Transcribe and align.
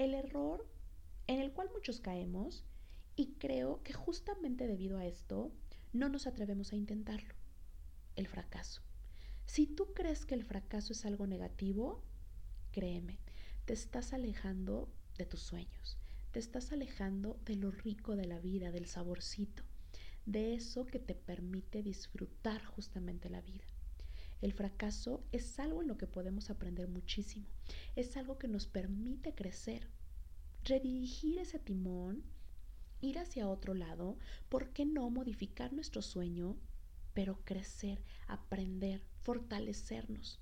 el 0.00 0.14
error 0.14 0.66
en 1.26 1.40
el 1.40 1.52
cual 1.52 1.68
muchos 1.74 2.00
caemos 2.00 2.64
y 3.16 3.34
creo 3.34 3.82
que 3.82 3.92
justamente 3.92 4.66
debido 4.66 4.96
a 4.96 5.04
esto 5.04 5.52
no 5.92 6.08
nos 6.08 6.26
atrevemos 6.26 6.72
a 6.72 6.76
intentarlo, 6.76 7.34
el 8.16 8.26
fracaso. 8.26 8.80
Si 9.44 9.66
tú 9.66 9.92
crees 9.92 10.24
que 10.24 10.34
el 10.34 10.44
fracaso 10.44 10.94
es 10.94 11.04
algo 11.04 11.26
negativo, 11.26 12.02
créeme, 12.72 13.18
te 13.66 13.74
estás 13.74 14.14
alejando 14.14 14.88
de 15.18 15.26
tus 15.26 15.40
sueños, 15.40 15.98
te 16.32 16.38
estás 16.38 16.72
alejando 16.72 17.38
de 17.44 17.56
lo 17.56 17.70
rico 17.70 18.16
de 18.16 18.24
la 18.24 18.38
vida, 18.38 18.70
del 18.70 18.86
saborcito, 18.86 19.64
de 20.24 20.54
eso 20.54 20.86
que 20.86 20.98
te 20.98 21.14
permite 21.14 21.82
disfrutar 21.82 22.64
justamente 22.64 23.28
la 23.28 23.42
vida. 23.42 23.66
El 24.40 24.52
fracaso 24.54 25.22
es 25.32 25.58
algo 25.58 25.82
en 25.82 25.88
lo 25.88 25.98
que 25.98 26.06
podemos 26.06 26.48
aprender 26.48 26.88
muchísimo, 26.88 27.46
es 27.94 28.16
algo 28.16 28.38
que 28.38 28.48
nos 28.48 28.66
permite 28.66 29.34
crecer, 29.34 29.88
redirigir 30.64 31.38
ese 31.38 31.58
timón, 31.58 32.24
ir 33.00 33.18
hacia 33.18 33.48
otro 33.48 33.74
lado, 33.74 34.18
¿por 34.48 34.72
qué 34.72 34.86
no 34.86 35.08
modificar 35.10 35.72
nuestro 35.72 36.00
sueño, 36.00 36.56
pero 37.12 37.44
crecer, 37.44 38.02
aprender, 38.28 39.02
fortalecernos? 39.22 40.40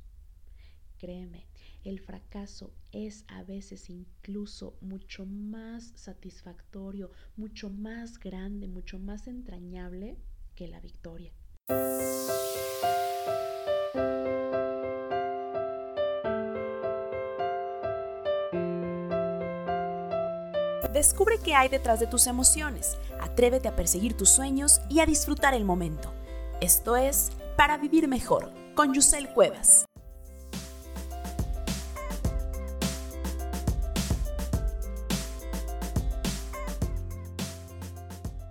Créeme, 0.98 1.46
el 1.84 2.00
fracaso 2.00 2.74
es 2.90 3.24
a 3.28 3.44
veces 3.44 3.88
incluso 3.88 4.76
mucho 4.80 5.26
más 5.26 5.92
satisfactorio, 5.94 7.10
mucho 7.36 7.70
más 7.70 8.18
grande, 8.18 8.66
mucho 8.66 8.98
más 8.98 9.28
entrañable 9.28 10.18
que 10.56 10.66
la 10.66 10.80
victoria. 10.80 11.32
Descubre 20.92 21.38
qué 21.42 21.54
hay 21.54 21.68
detrás 21.70 21.98
de 22.00 22.06
tus 22.06 22.26
emociones, 22.26 22.98
atrévete 23.18 23.68
a 23.68 23.76
perseguir 23.76 24.14
tus 24.14 24.28
sueños 24.28 24.82
y 24.90 25.00
a 25.00 25.06
disfrutar 25.06 25.54
el 25.54 25.64
momento. 25.64 26.12
Esto 26.60 26.96
es 26.96 27.30
Para 27.56 27.78
Vivir 27.78 28.08
Mejor, 28.08 28.52
con 28.74 28.92
Yusel 28.92 29.32
Cuevas. 29.32 29.86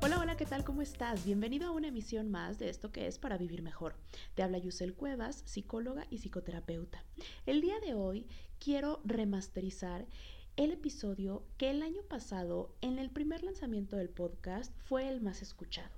Hola, 0.02 0.20
hola, 0.20 0.38
¿qué 0.38 0.46
tal? 0.46 0.64
¿Cómo 0.64 0.82
estás? 0.82 1.26
Bienvenido 1.26 1.68
a 1.68 1.72
una 1.72 1.90
emisión 1.90 2.32
más 2.32 2.58
de 2.58 2.70
esto 2.70 2.92
que 2.92 3.08
es 3.08 3.20
Para 3.20 3.38
Vivir 3.38 3.62
Mejor. 3.62 3.94
Te 4.38 4.44
habla 4.44 4.60
Yusel 4.60 4.94
Cuevas, 4.94 5.42
psicóloga 5.46 6.06
y 6.12 6.20
psicoterapeuta. 6.20 7.04
El 7.48 7.60
día 7.60 7.80
de 7.80 7.96
hoy 7.96 8.28
quiero 8.60 9.02
remasterizar 9.04 10.06
el 10.58 10.70
episodio 10.70 11.42
que 11.58 11.72
el 11.72 11.82
año 11.82 12.04
pasado, 12.04 12.72
en 12.82 13.00
el 13.00 13.10
primer 13.10 13.42
lanzamiento 13.42 13.96
del 13.96 14.10
podcast, 14.10 14.72
fue 14.84 15.10
el 15.10 15.22
más 15.22 15.42
escuchado. 15.42 15.90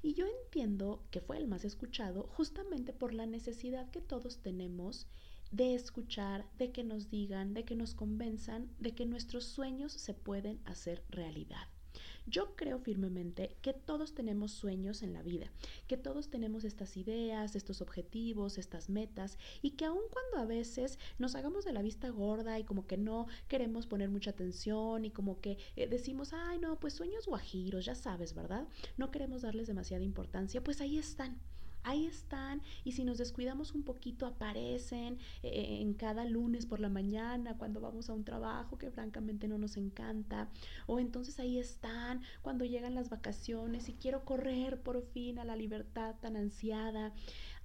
Y 0.00 0.14
yo 0.14 0.26
entiendo 0.44 1.02
que 1.10 1.20
fue 1.20 1.38
el 1.38 1.48
más 1.48 1.64
escuchado 1.64 2.28
justamente 2.34 2.92
por 2.92 3.12
la 3.12 3.26
necesidad 3.26 3.90
que 3.90 4.00
todos 4.00 4.38
tenemos 4.42 5.08
de 5.50 5.74
escuchar, 5.74 6.46
de 6.56 6.70
que 6.70 6.84
nos 6.84 7.10
digan, 7.10 7.52
de 7.52 7.64
que 7.64 7.74
nos 7.74 7.94
convenzan 7.94 8.70
de 8.78 8.94
que 8.94 9.06
nuestros 9.06 9.42
sueños 9.42 9.90
se 9.90 10.14
pueden 10.14 10.60
hacer 10.66 11.02
realidad. 11.10 11.66
Yo 12.28 12.54
creo 12.56 12.78
firmemente 12.78 13.56
que 13.62 13.72
todos 13.72 14.14
tenemos 14.14 14.52
sueños 14.52 15.02
en 15.02 15.14
la 15.14 15.22
vida, 15.22 15.50
que 15.86 15.96
todos 15.96 16.28
tenemos 16.28 16.64
estas 16.64 16.98
ideas, 16.98 17.56
estos 17.56 17.80
objetivos, 17.80 18.58
estas 18.58 18.90
metas 18.90 19.38
y 19.62 19.70
que 19.70 19.86
aun 19.86 20.02
cuando 20.10 20.36
a 20.36 20.44
veces 20.44 20.98
nos 21.18 21.34
hagamos 21.34 21.64
de 21.64 21.72
la 21.72 21.80
vista 21.80 22.10
gorda 22.10 22.58
y 22.58 22.64
como 22.64 22.86
que 22.86 22.98
no 22.98 23.28
queremos 23.48 23.86
poner 23.86 24.10
mucha 24.10 24.30
atención 24.30 25.06
y 25.06 25.10
como 25.10 25.40
que 25.40 25.56
eh, 25.76 25.86
decimos, 25.86 26.34
ay 26.34 26.58
no, 26.58 26.78
pues 26.78 26.92
sueños 26.92 27.26
guajiros, 27.26 27.86
ya 27.86 27.94
sabes, 27.94 28.34
¿verdad? 28.34 28.68
No 28.98 29.10
queremos 29.10 29.40
darles 29.40 29.66
demasiada 29.66 30.04
importancia, 30.04 30.62
pues 30.62 30.82
ahí 30.82 30.98
están 30.98 31.40
ahí 31.82 32.06
están 32.06 32.62
y 32.84 32.92
si 32.92 33.04
nos 33.04 33.18
descuidamos 33.18 33.74
un 33.74 33.82
poquito 33.82 34.26
aparecen 34.26 35.18
eh, 35.42 35.78
en 35.80 35.94
cada 35.94 36.24
lunes 36.24 36.66
por 36.66 36.80
la 36.80 36.88
mañana 36.88 37.56
cuando 37.56 37.80
vamos 37.80 38.10
a 38.10 38.14
un 38.14 38.24
trabajo 38.24 38.78
que 38.78 38.90
francamente 38.90 39.48
no 39.48 39.58
nos 39.58 39.76
encanta 39.76 40.48
o 40.86 40.98
entonces 40.98 41.38
ahí 41.40 41.58
están 41.58 42.22
cuando 42.42 42.64
llegan 42.64 42.94
las 42.94 43.10
vacaciones 43.10 43.88
y 43.88 43.94
quiero 43.94 44.24
correr 44.24 44.80
por 44.82 45.02
fin 45.02 45.38
a 45.38 45.44
la 45.44 45.56
libertad 45.56 46.14
tan 46.20 46.36
ansiada. 46.36 47.12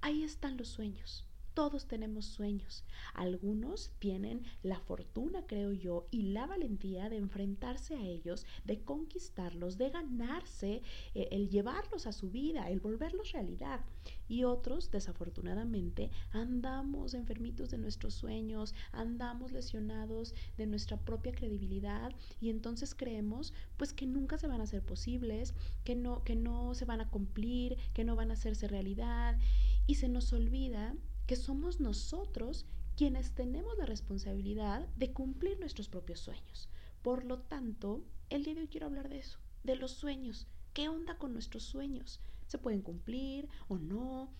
Ahí 0.01 0.23
están 0.23 0.57
los 0.57 0.67
sueños. 0.67 1.25
Todos 1.53 1.85
tenemos 1.85 2.25
sueños. 2.25 2.83
Algunos 3.13 3.91
tienen 3.99 4.43
la 4.63 4.79
fortuna, 4.79 5.45
creo 5.45 5.71
yo, 5.71 6.07
y 6.09 6.23
la 6.23 6.47
valentía 6.47 7.09
de 7.09 7.17
enfrentarse 7.17 7.95
a 7.95 8.01
ellos, 8.01 8.45
de 8.65 8.79
conquistarlos, 8.79 9.77
de 9.77 9.91
ganarse, 9.91 10.81
eh, 11.13 11.27
el 11.31 11.49
llevarlos 11.49 12.07
a 12.07 12.11
su 12.11 12.31
vida, 12.31 12.69
el 12.69 12.79
volverlos 12.79 13.33
realidad. 13.33 13.81
Y 14.27 14.45
otros, 14.45 14.89
desafortunadamente, 14.89 16.09
andamos 16.31 17.13
enfermitos 17.13 17.69
de 17.69 17.77
nuestros 17.77 18.15
sueños, 18.15 18.73
andamos 18.91 19.51
lesionados 19.51 20.33
de 20.57 20.65
nuestra 20.65 20.97
propia 20.97 21.33
credibilidad 21.33 22.11
y 22.41 22.49
entonces 22.49 22.95
creemos 22.95 23.53
pues 23.77 23.93
que 23.93 24.07
nunca 24.07 24.37
se 24.37 24.47
van 24.47 24.61
a 24.61 24.63
hacer 24.63 24.81
posibles, 24.81 25.53
que 25.83 25.95
no, 25.95 26.23
que 26.23 26.35
no 26.35 26.73
se 26.73 26.85
van 26.85 27.01
a 27.01 27.09
cumplir, 27.09 27.77
que 27.93 28.03
no 28.03 28.15
van 28.15 28.31
a 28.31 28.33
hacerse 28.33 28.67
realidad. 28.67 29.37
Y 29.85 29.95
se 29.95 30.07
nos 30.07 30.31
olvida 30.33 30.95
que 31.25 31.35
somos 31.35 31.79
nosotros 31.79 32.65
quienes 32.95 33.31
tenemos 33.31 33.77
la 33.77 33.85
responsabilidad 33.85 34.87
de 34.95 35.11
cumplir 35.11 35.59
nuestros 35.59 35.89
propios 35.89 36.19
sueños. 36.19 36.69
Por 37.01 37.25
lo 37.25 37.39
tanto, 37.39 38.03
el 38.29 38.43
día 38.43 38.55
de 38.55 38.61
hoy 38.61 38.67
quiero 38.67 38.87
hablar 38.87 39.09
de 39.09 39.19
eso, 39.19 39.39
de 39.63 39.75
los 39.75 39.91
sueños. 39.91 40.47
¿Qué 40.73 40.89
onda 40.89 41.17
con 41.17 41.33
nuestros 41.33 41.63
sueños? 41.63 42.19
¿Se 42.47 42.57
pueden 42.57 42.81
cumplir 42.81 43.49
o 43.67 43.77
no? 43.77 44.31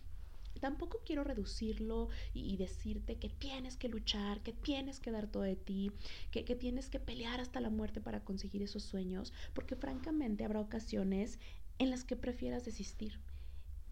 Tampoco 0.59 1.01
quiero 1.05 1.23
reducirlo 1.23 2.09
y, 2.33 2.55
decirte 2.57 3.17
que 3.17 3.27
tienes 3.27 3.75
que 3.75 3.89
luchar, 3.89 4.41
que 4.43 4.53
tienes 4.53 4.99
que 4.99 5.11
dar 5.11 5.27
todo 5.27 5.43
de 5.43 5.55
ti, 5.55 5.91
que, 6.31 6.45
que 6.45 6.55
tienes 6.55 6.89
que 6.89 6.99
pelear 6.99 7.41
hasta 7.41 7.59
la 7.59 7.69
muerte 7.69 7.99
para 7.99 8.23
conseguir 8.23 8.61
esos 8.61 8.83
sueños, 8.83 9.33
porque 9.53 9.75
francamente 9.75 10.45
habrá 10.45 10.61
ocasiones 10.61 11.39
en 11.79 11.89
las 11.89 12.03
que 12.03 12.15
prefieras 12.15 12.63
desistir 12.63 13.19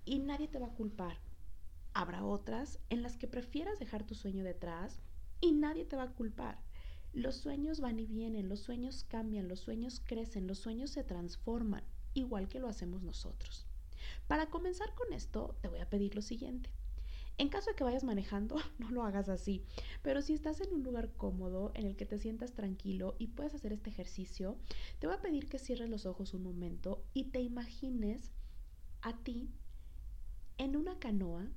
y 0.06 0.20
nadie 0.20 0.48
te 0.48 0.60
va 0.60 0.68
a 0.68 0.74
culpar 0.74 1.18
Habrá 1.94 2.24
otras 2.24 2.80
en 2.90 3.02
las 3.02 3.18
que 3.18 3.28
prefieras 3.28 3.80
dejar 3.80 4.06
tu 4.06 4.16
sueño 4.16 4.44
detrás 4.44 5.02
y 5.42 5.52
nadie 5.52 5.86
te 5.86 5.98
va 5.98 6.04
a 6.04 6.14
culpar. 6.14 6.58
Los 7.14 7.36
sueños 7.36 7.82
van 7.82 8.00
y 8.00 8.06
vienen, 8.06 8.48
los 8.48 8.62
sueños 8.62 9.04
cambian, 9.10 9.50
los 9.50 9.60
sueños 9.60 10.02
crecen, 10.06 10.48
los 10.48 10.60
sueños 10.60 10.92
se 10.92 11.04
transforman, 11.04 11.84
igual 12.14 12.48
que 12.48 12.60
lo 12.60 12.70
hacemos 12.70 13.04
nosotros. 13.04 13.66
Para 14.28 14.50
comenzar 14.50 14.94
con 14.96 15.12
esto, 15.12 15.58
te 15.62 15.68
voy 15.68 15.80
a 15.80 15.90
pedir 15.90 16.16
lo 16.16 16.22
siguiente. 16.22 16.70
En 17.38 17.50
caso 17.50 17.72
de 17.72 17.76
que 17.76 17.84
vayas 17.84 18.04
manejando, 18.04 18.56
no 18.80 18.92
lo 18.92 19.04
hagas 19.04 19.28
así, 19.28 19.64
pero 20.02 20.22
si 20.22 20.34
estás 20.34 20.62
en 20.62 20.74
un 20.74 20.84
lugar 20.84 21.12
cómodo 21.18 21.72
en 21.76 21.86
el 21.86 21.98
que 21.98 22.06
te 22.06 22.20
sientas 22.20 22.54
tranquilo 22.54 23.16
y 23.20 23.28
puedes 23.28 23.54
hacer 23.54 23.74
este 23.74 23.90
ejercicio, 23.90 24.58
te 25.00 25.08
voy 25.08 25.16
a 25.18 25.22
pedir 25.22 25.50
que 25.50 25.60
cierres 25.60 25.90
los 25.90 26.06
ojos 26.06 26.34
un 26.34 26.44
momento 26.44 27.04
y 27.14 27.26
te 27.26 27.42
imagines 27.42 28.32
a 29.02 29.18
ti 29.18 29.50
en 30.58 30.78
una 30.78 31.00
canoa 31.00 31.50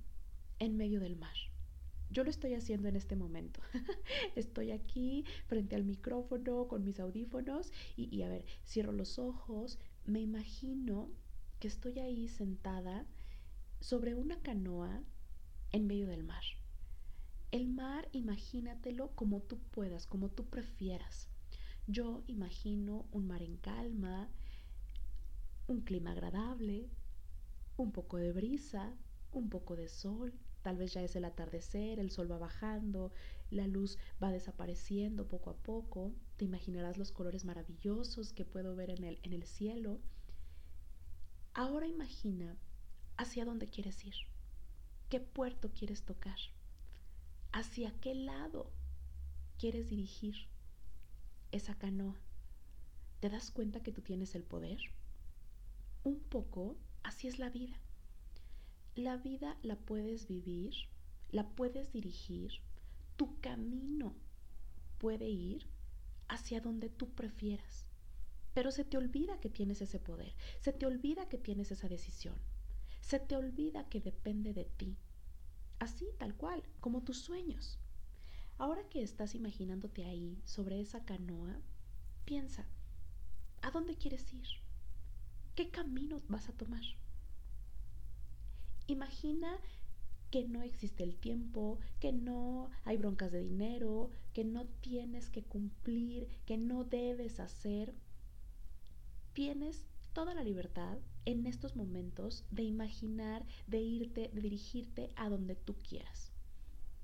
en 0.59 0.76
medio 0.76 1.00
del 1.00 1.16
mar. 1.16 1.37
Yo 2.10 2.22
lo 2.22 2.31
estoy 2.31 2.54
haciendo 2.54 2.88
en 2.88 2.97
este 2.97 3.16
momento. 3.16 3.60
estoy 4.37 4.70
aquí 4.70 5.25
frente 5.47 5.75
al 5.75 5.84
micrófono 5.84 6.69
con 6.69 6.84
mis 6.84 7.00
audífonos 7.00 7.72
y, 7.97 8.22
a 8.22 8.28
ver, 8.28 8.44
cierro 8.64 8.93
los 8.93 9.19
ojos, 9.19 9.78
me 10.04 10.20
imagino 10.20 11.10
que 11.59 11.69
estoy 11.69 11.98
ahí 11.98 12.28
sentada 12.28 13.06
sobre 13.81 14.14
una 14.14 14.41
canoa 14.41 15.03
en 15.72 15.87
medio 15.87 16.06
del 16.06 16.25
mar. 16.25 16.44
El 17.50 17.69
mar, 17.69 18.09
imagínatelo 18.12 19.10
como 19.14 19.41
tú 19.41 19.59
puedas, 19.70 20.06
como 20.06 20.28
tú 20.28 20.47
prefieras. 20.47 21.28
Yo 21.87 22.22
imagino 22.26 23.06
un 23.12 23.26
mar 23.26 23.43
en 23.43 23.56
calma, 23.56 24.29
un 25.67 25.81
clima 25.81 26.12
agradable, 26.12 26.88
un 27.76 27.93
poco 27.93 28.17
de 28.17 28.32
brisa, 28.32 28.94
un 29.38 29.48
poco 29.48 29.76
de 29.76 29.88
sol, 29.88 30.32
tal 30.62 30.76
vez 30.76 30.92
ya 30.94 31.02
es 31.02 31.14
el 31.16 31.25
atardecer, 31.25 31.98
el 31.98 32.10
sol 32.10 32.31
va 32.31 32.38
bajando, 32.38 33.12
la 33.50 33.66
luz 33.66 33.98
va 34.22 34.31
desapareciendo 34.31 35.28
poco 35.28 35.50
a 35.50 35.56
poco, 35.56 36.12
te 36.36 36.44
imaginarás 36.44 36.96
los 36.96 37.12
colores 37.12 37.44
maravillosos 37.44 38.32
que 38.32 38.44
puedo 38.44 38.75
ver 38.75 38.90
en 38.90 39.04
el, 39.04 39.20
en 39.22 39.32
el 39.32 39.44
cielo. 39.44 40.00
Ahora 41.52 41.86
imagina 41.86 42.56
hacia 43.16 43.44
dónde 43.44 43.69
quieres 43.69 44.04
ir, 44.04 44.14
qué 45.08 45.20
puerto 45.20 45.70
quieres 45.72 46.02
tocar, 46.04 46.38
hacia 47.52 47.92
qué 48.00 48.14
lado 48.14 48.72
quieres 49.58 49.88
dirigir 49.88 50.48
esa 51.52 51.76
canoa. 51.76 52.16
¿Te 53.20 53.28
das 53.28 53.50
cuenta 53.50 53.82
que 53.82 53.92
tú 53.92 54.02
tienes 54.02 54.34
el 54.34 54.42
poder? 54.42 54.78
Un 56.02 56.20
poco 56.20 56.76
así 57.02 57.28
es 57.28 57.38
la 57.38 57.48
vida. 57.48 57.83
La 58.96 59.17
vida 59.17 59.58
la 59.62 59.75
puedes 59.75 60.29
vivir, 60.29 60.73
la 61.32 61.49
puedes 61.49 61.93
dirigir, 61.93 62.61
tu 63.17 63.41
camino 63.41 64.14
puede 64.99 65.29
ir 65.29 65.67
hacia 66.29 66.61
donde 66.61 66.91
tú 66.91 67.11
prefieras. 67.11 67.87
Pero 68.55 68.70
se 68.70 68.85
te 68.85 68.96
olvida 68.96 69.41
que 69.41 69.50
tienes 69.50 69.82
ese 69.82 69.99
poder, 69.99 70.32
se 70.61 70.73
te 70.73 70.87
olvida 70.87 71.29
que 71.29 71.38
tienes 71.38 71.73
esa 71.73 71.88
decisión, 71.88 72.37
se 73.00 73.19
te 73.19 73.35
olvida 73.35 73.88
que 73.88 74.00
depende 74.00 74.55
de 74.55 74.64
ti, 74.64 74.96
así 75.81 76.06
tal 76.17 76.37
cual, 76.37 76.62
como 76.79 77.02
tus 77.02 77.19
sueños. 77.19 77.81
Ahora 78.58 78.88
que 78.88 79.02
estás 79.02 79.35
imaginándote 79.35 80.05
ahí, 80.05 80.41
sobre 80.44 80.81
esa 80.81 81.05
canoa, 81.05 81.61
piensa, 82.25 82.64
¿a 83.61 83.73
dónde 83.73 83.96
quieres 83.96 84.32
ir? 84.32 84.46
¿Qué 85.56 85.70
camino 85.70 86.23
vas 86.29 86.49
a 86.49 86.52
tomar? 86.52 86.85
Imagina 88.86 89.58
que 90.31 90.46
no 90.48 90.62
existe 90.62 91.04
el 91.04 91.16
tiempo, 91.16 91.78
que 92.00 92.12
no 92.12 92.69
hay 92.84 92.96
broncas 92.96 93.31
de 93.31 93.40
dinero, 93.40 94.10
que 94.32 94.44
no 94.44 94.66
tienes 94.81 95.31
que 95.31 95.44
cumplir, 95.44 96.28
que 96.44 96.58
no 96.58 96.84
debes 96.84 97.40
hacer. 97.40 97.94
Tienes 99.32 99.84
toda 100.12 100.34
la 100.34 100.42
libertad 100.42 100.98
en 101.25 101.46
estos 101.46 101.76
momentos 101.76 102.44
de 102.50 102.62
imaginar, 102.64 103.46
de 103.66 103.81
irte, 103.81 104.31
de 104.34 104.40
dirigirte 104.40 105.10
a 105.16 105.28
donde 105.28 105.54
tú 105.54 105.76
quieras. 105.76 106.32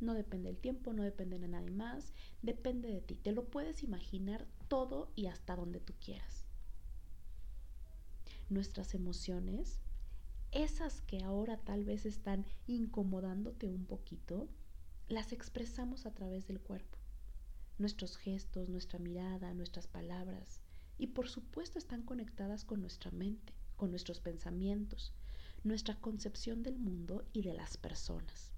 No 0.01 0.15
depende 0.15 0.49
del 0.49 0.59
tiempo, 0.59 0.93
no 0.93 1.03
depende 1.03 1.39
de 1.39 1.49
nadie 1.49 1.71
más, 1.71 2.13
depende 2.43 2.89
de 2.89 3.01
ti. 3.01 3.15
Te 3.15 3.33
lo 3.33 3.45
puedes 3.45 3.83
imaginar 3.83 4.47
todo 4.69 5.13
y 5.15 5.27
hasta 5.27 5.57
donde 5.57 5.79
tú 5.79 5.93
quieras. 6.01 6.47
Nuestras 8.49 8.95
emociones, 8.95 9.79
esas 10.53 11.01
que 11.03 11.23
ahora 11.23 11.57
tal 11.59 11.85
vez 11.85 12.07
están 12.07 12.45
incomodándote 12.67 13.69
un 13.69 13.87
poquito, 13.87 14.49
las 15.09 15.33
expresamos 15.33 16.07
a 16.07 16.13
través 16.13 16.47
del 16.47 16.61
cuerpo. 16.61 16.99
Nuestros 17.79 18.17
gestos, 18.17 18.69
nuestra 18.69 18.99
mirada, 18.99 19.55
nuestras 19.55 19.87
palabras, 19.87 20.61
y 20.99 21.09
por 21.09 21.29
supuesto 21.29 21.79
están 21.79 22.03
conectadas 22.03 22.65
con 22.65 22.81
nuestra 22.81 23.11
mente, 23.11 23.55
con 23.77 23.91
nuestros 23.91 24.21
pensamientos, 24.21 25.15
nuestra 25.65 25.95
concepción 25.97 26.63
del 26.63 26.79
mundo 26.79 27.25
y 27.33 27.43
de 27.43 27.55
las 27.55 27.77
personas. 27.77 28.53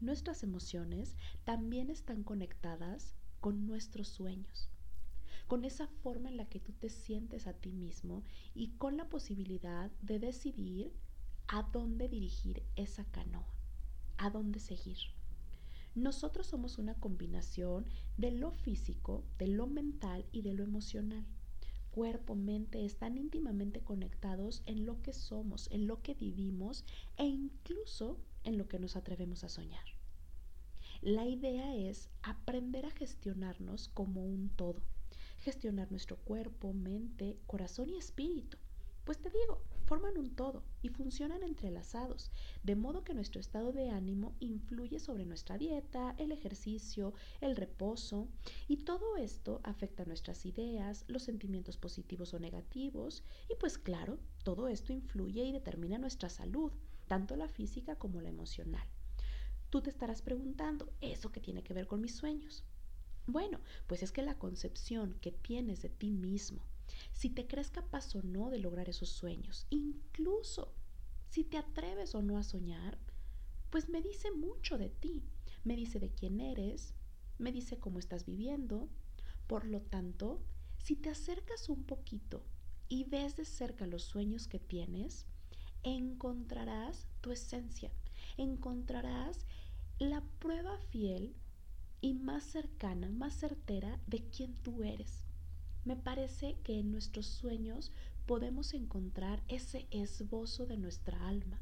Nuestras 0.00 0.42
emociones 0.42 1.16
también 1.44 1.90
están 1.90 2.22
conectadas 2.22 3.14
con 3.40 3.66
nuestros 3.66 4.08
sueños, 4.08 4.68
con 5.48 5.64
esa 5.64 5.88
forma 5.88 6.28
en 6.28 6.36
la 6.36 6.48
que 6.48 6.60
tú 6.60 6.72
te 6.72 6.88
sientes 6.88 7.48
a 7.48 7.54
ti 7.54 7.72
mismo 7.72 8.22
y 8.54 8.68
con 8.78 8.96
la 8.96 9.08
posibilidad 9.08 9.90
de 10.02 10.20
decidir 10.20 10.92
a 11.48 11.62
dónde 11.64 12.08
dirigir 12.08 12.62
esa 12.76 13.04
canoa, 13.04 13.52
a 14.18 14.30
dónde 14.30 14.60
seguir. 14.60 14.98
Nosotros 15.96 16.46
somos 16.46 16.78
una 16.78 16.94
combinación 16.94 17.86
de 18.16 18.30
lo 18.30 18.52
físico, 18.52 19.24
de 19.38 19.48
lo 19.48 19.66
mental 19.66 20.24
y 20.30 20.42
de 20.42 20.54
lo 20.54 20.62
emocional 20.62 21.26
cuerpo, 21.98 22.36
mente 22.36 22.84
están 22.84 23.18
íntimamente 23.18 23.80
conectados 23.80 24.62
en 24.66 24.86
lo 24.86 25.02
que 25.02 25.12
somos, 25.12 25.68
en 25.72 25.88
lo 25.88 26.00
que 26.00 26.14
vivimos 26.14 26.84
e 27.16 27.24
incluso 27.24 28.20
en 28.44 28.56
lo 28.56 28.68
que 28.68 28.78
nos 28.78 28.94
atrevemos 28.94 29.42
a 29.42 29.48
soñar. 29.48 29.84
La 31.00 31.26
idea 31.26 31.74
es 31.74 32.08
aprender 32.22 32.86
a 32.86 32.92
gestionarnos 32.92 33.88
como 33.88 34.24
un 34.24 34.48
todo, 34.48 34.80
gestionar 35.40 35.90
nuestro 35.90 36.16
cuerpo, 36.16 36.72
mente, 36.72 37.38
corazón 37.46 37.90
y 37.90 37.96
espíritu. 37.96 38.58
Pues 39.04 39.18
te 39.18 39.30
digo, 39.30 39.62
forman 39.86 40.18
un 40.18 40.36
todo 40.36 40.62
y 40.82 40.90
funcionan 40.90 41.42
entrelazados, 41.42 42.30
de 42.62 42.76
modo 42.76 43.04
que 43.04 43.14
nuestro 43.14 43.40
estado 43.40 43.72
de 43.72 43.88
ánimo 43.88 44.34
influye 44.38 44.98
sobre 44.98 45.24
nuestra 45.24 45.56
dieta, 45.56 46.14
el 46.18 46.30
ejercicio, 46.30 47.14
el 47.40 47.56
reposo, 47.56 48.28
y 48.68 48.76
todo 48.84 49.16
esto 49.16 49.62
afecta 49.64 50.04
nuestras 50.04 50.44
ideas, 50.44 51.06
los 51.08 51.22
sentimientos 51.22 51.78
positivos 51.78 52.34
o 52.34 52.38
negativos, 52.38 53.24
y 53.48 53.54
pues 53.54 53.78
claro, 53.78 54.18
todo 54.44 54.68
esto 54.68 54.92
influye 54.92 55.42
y 55.42 55.52
determina 55.52 55.96
nuestra 55.96 56.28
salud, 56.28 56.70
tanto 57.06 57.34
la 57.34 57.48
física 57.48 57.96
como 57.96 58.20
la 58.20 58.28
emocional. 58.28 58.86
Tú 59.70 59.80
te 59.80 59.88
estarás 59.88 60.20
preguntando, 60.20 60.92
¿eso 61.00 61.32
qué 61.32 61.40
tiene 61.40 61.62
que 61.62 61.72
ver 61.72 61.86
con 61.86 62.02
mis 62.02 62.14
sueños? 62.14 62.62
Bueno, 63.28 63.60
pues 63.86 64.02
es 64.02 64.10
que 64.10 64.22
la 64.22 64.38
concepción 64.38 65.12
que 65.20 65.32
tienes 65.32 65.82
de 65.82 65.90
ti 65.90 66.10
mismo, 66.10 66.62
si 67.12 67.28
te 67.28 67.46
crees 67.46 67.70
capaz 67.70 68.16
o 68.16 68.22
no 68.22 68.48
de 68.48 68.58
lograr 68.58 68.88
esos 68.88 69.10
sueños, 69.10 69.66
incluso 69.68 70.72
si 71.28 71.44
te 71.44 71.58
atreves 71.58 72.14
o 72.14 72.22
no 72.22 72.38
a 72.38 72.42
soñar, 72.42 72.96
pues 73.68 73.90
me 73.90 74.00
dice 74.00 74.30
mucho 74.30 74.78
de 74.78 74.88
ti, 74.88 75.22
me 75.62 75.76
dice 75.76 76.00
de 76.00 76.08
quién 76.08 76.40
eres, 76.40 76.94
me 77.36 77.52
dice 77.52 77.78
cómo 77.78 77.98
estás 77.98 78.24
viviendo. 78.24 78.88
Por 79.46 79.66
lo 79.66 79.82
tanto, 79.82 80.40
si 80.78 80.96
te 80.96 81.10
acercas 81.10 81.68
un 81.68 81.84
poquito 81.84 82.42
y 82.88 83.04
ves 83.04 83.36
de 83.36 83.44
cerca 83.44 83.86
los 83.86 84.04
sueños 84.04 84.48
que 84.48 84.58
tienes, 84.58 85.26
encontrarás 85.82 87.06
tu 87.20 87.30
esencia, 87.30 87.92
encontrarás 88.38 89.44
la 89.98 90.22
prueba 90.38 90.78
fiel 90.78 91.36
y 92.00 92.14
más 92.14 92.44
cercana, 92.44 93.08
más 93.10 93.34
certera 93.34 94.00
de 94.06 94.22
quién 94.30 94.54
tú 94.62 94.82
eres 94.82 95.28
me 95.88 95.96
parece 95.96 96.56
que 96.64 96.78
en 96.78 96.92
nuestros 96.92 97.24
sueños 97.24 97.92
podemos 98.26 98.74
encontrar 98.74 99.42
ese 99.48 99.86
esbozo 99.90 100.66
de 100.66 100.76
nuestra 100.76 101.26
alma. 101.26 101.58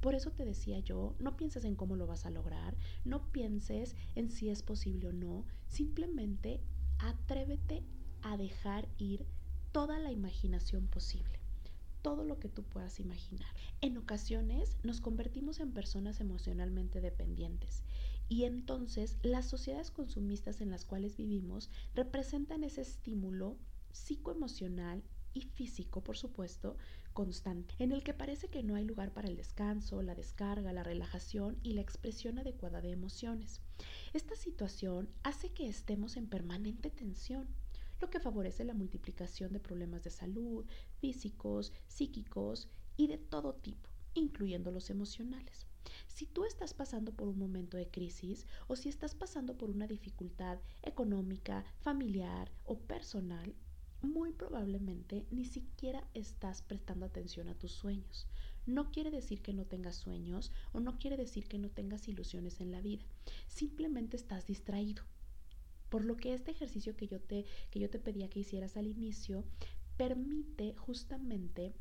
Por 0.00 0.16
eso 0.16 0.32
te 0.32 0.44
decía 0.44 0.80
yo, 0.80 1.14
no 1.20 1.36
pienses 1.36 1.64
en 1.64 1.76
cómo 1.76 1.94
lo 1.94 2.08
vas 2.08 2.26
a 2.26 2.30
lograr, 2.30 2.76
no 3.04 3.30
pienses 3.30 3.94
en 4.16 4.28
si 4.28 4.50
es 4.50 4.64
posible 4.64 5.06
o 5.06 5.12
no, 5.12 5.44
simplemente 5.68 6.60
atrévete 6.98 7.84
a 8.22 8.36
dejar 8.36 8.88
ir 8.98 9.24
toda 9.70 10.00
la 10.00 10.10
imaginación 10.10 10.88
posible, 10.88 11.38
todo 12.02 12.24
lo 12.24 12.40
que 12.40 12.48
tú 12.48 12.64
puedas 12.64 12.98
imaginar. 12.98 13.54
En 13.80 13.96
ocasiones 13.96 14.78
nos 14.82 15.00
convertimos 15.00 15.60
en 15.60 15.70
personas 15.70 16.20
emocionalmente 16.20 17.00
dependientes 17.00 17.84
y 18.28 18.44
entonces 18.44 19.18
las 19.22 19.48
sociedades 19.48 19.90
consumistas 19.90 20.60
en 20.60 20.70
las 20.70 20.84
cuales 20.84 21.16
vivimos 21.16 21.70
representan 21.94 22.64
ese 22.64 22.80
estímulo 22.80 23.58
psicoemocional 23.92 25.02
y 25.34 25.42
físico, 25.42 26.02
por 26.02 26.16
supuesto, 26.16 26.76
constante, 27.12 27.74
en 27.78 27.92
el 27.92 28.02
que 28.02 28.14
parece 28.14 28.48
que 28.48 28.62
no 28.62 28.76
hay 28.76 28.84
lugar 28.84 29.12
para 29.12 29.28
el 29.28 29.36
descanso, 29.36 30.00
la 30.02 30.14
descarga, 30.14 30.72
la 30.72 30.82
relajación 30.82 31.58
y 31.62 31.74
la 31.74 31.80
expresión 31.80 32.38
adecuada 32.38 32.80
de 32.80 32.90
emociones. 32.90 33.60
Esta 34.12 34.36
situación 34.36 35.10
hace 35.22 35.50
que 35.52 35.66
estemos 35.66 36.16
en 36.16 36.28
permanente 36.28 36.90
tensión, 36.90 37.48
lo 38.00 38.10
que 38.10 38.20
favorece 38.20 38.64
la 38.64 38.74
multiplicación 38.74 39.52
de 39.52 39.60
problemas 39.60 40.02
de 40.04 40.10
salud, 40.10 40.66
físicos, 41.00 41.72
psíquicos 41.88 42.68
y 42.96 43.08
de 43.08 43.18
todo 43.18 43.54
tipo, 43.54 43.88
incluyendo 44.14 44.70
los 44.70 44.90
emocionales. 44.90 45.66
Si 46.06 46.26
tú 46.26 46.44
estás 46.44 46.74
pasando 46.74 47.12
por 47.12 47.28
un 47.28 47.38
momento 47.38 47.76
de 47.76 47.88
crisis 47.88 48.46
o 48.68 48.76
si 48.76 48.88
estás 48.88 49.14
pasando 49.14 49.56
por 49.56 49.70
una 49.70 49.86
dificultad 49.86 50.58
económica, 50.82 51.64
familiar 51.80 52.50
o 52.64 52.78
personal, 52.78 53.54
muy 54.02 54.32
probablemente 54.32 55.26
ni 55.30 55.44
siquiera 55.44 56.06
estás 56.14 56.62
prestando 56.62 57.06
atención 57.06 57.48
a 57.48 57.54
tus 57.54 57.72
sueños. 57.72 58.26
No 58.66 58.90
quiere 58.90 59.10
decir 59.10 59.42
que 59.42 59.52
no 59.52 59.64
tengas 59.64 59.96
sueños 59.96 60.52
o 60.72 60.80
no 60.80 60.98
quiere 60.98 61.16
decir 61.16 61.48
que 61.48 61.58
no 61.58 61.70
tengas 61.70 62.08
ilusiones 62.08 62.60
en 62.60 62.72
la 62.72 62.80
vida. 62.80 63.04
Simplemente 63.46 64.16
estás 64.16 64.46
distraído. 64.46 65.02
Por 65.90 66.04
lo 66.04 66.16
que 66.16 66.34
este 66.34 66.50
ejercicio 66.50 66.96
que 66.96 67.06
yo 67.06 67.20
te, 67.20 67.44
que 67.70 67.78
yo 67.78 67.90
te 67.90 67.98
pedía 67.98 68.30
que 68.30 68.40
hicieras 68.40 68.76
al 68.76 68.86
inicio 68.86 69.44
permite 69.96 70.74
justamente 70.76 71.74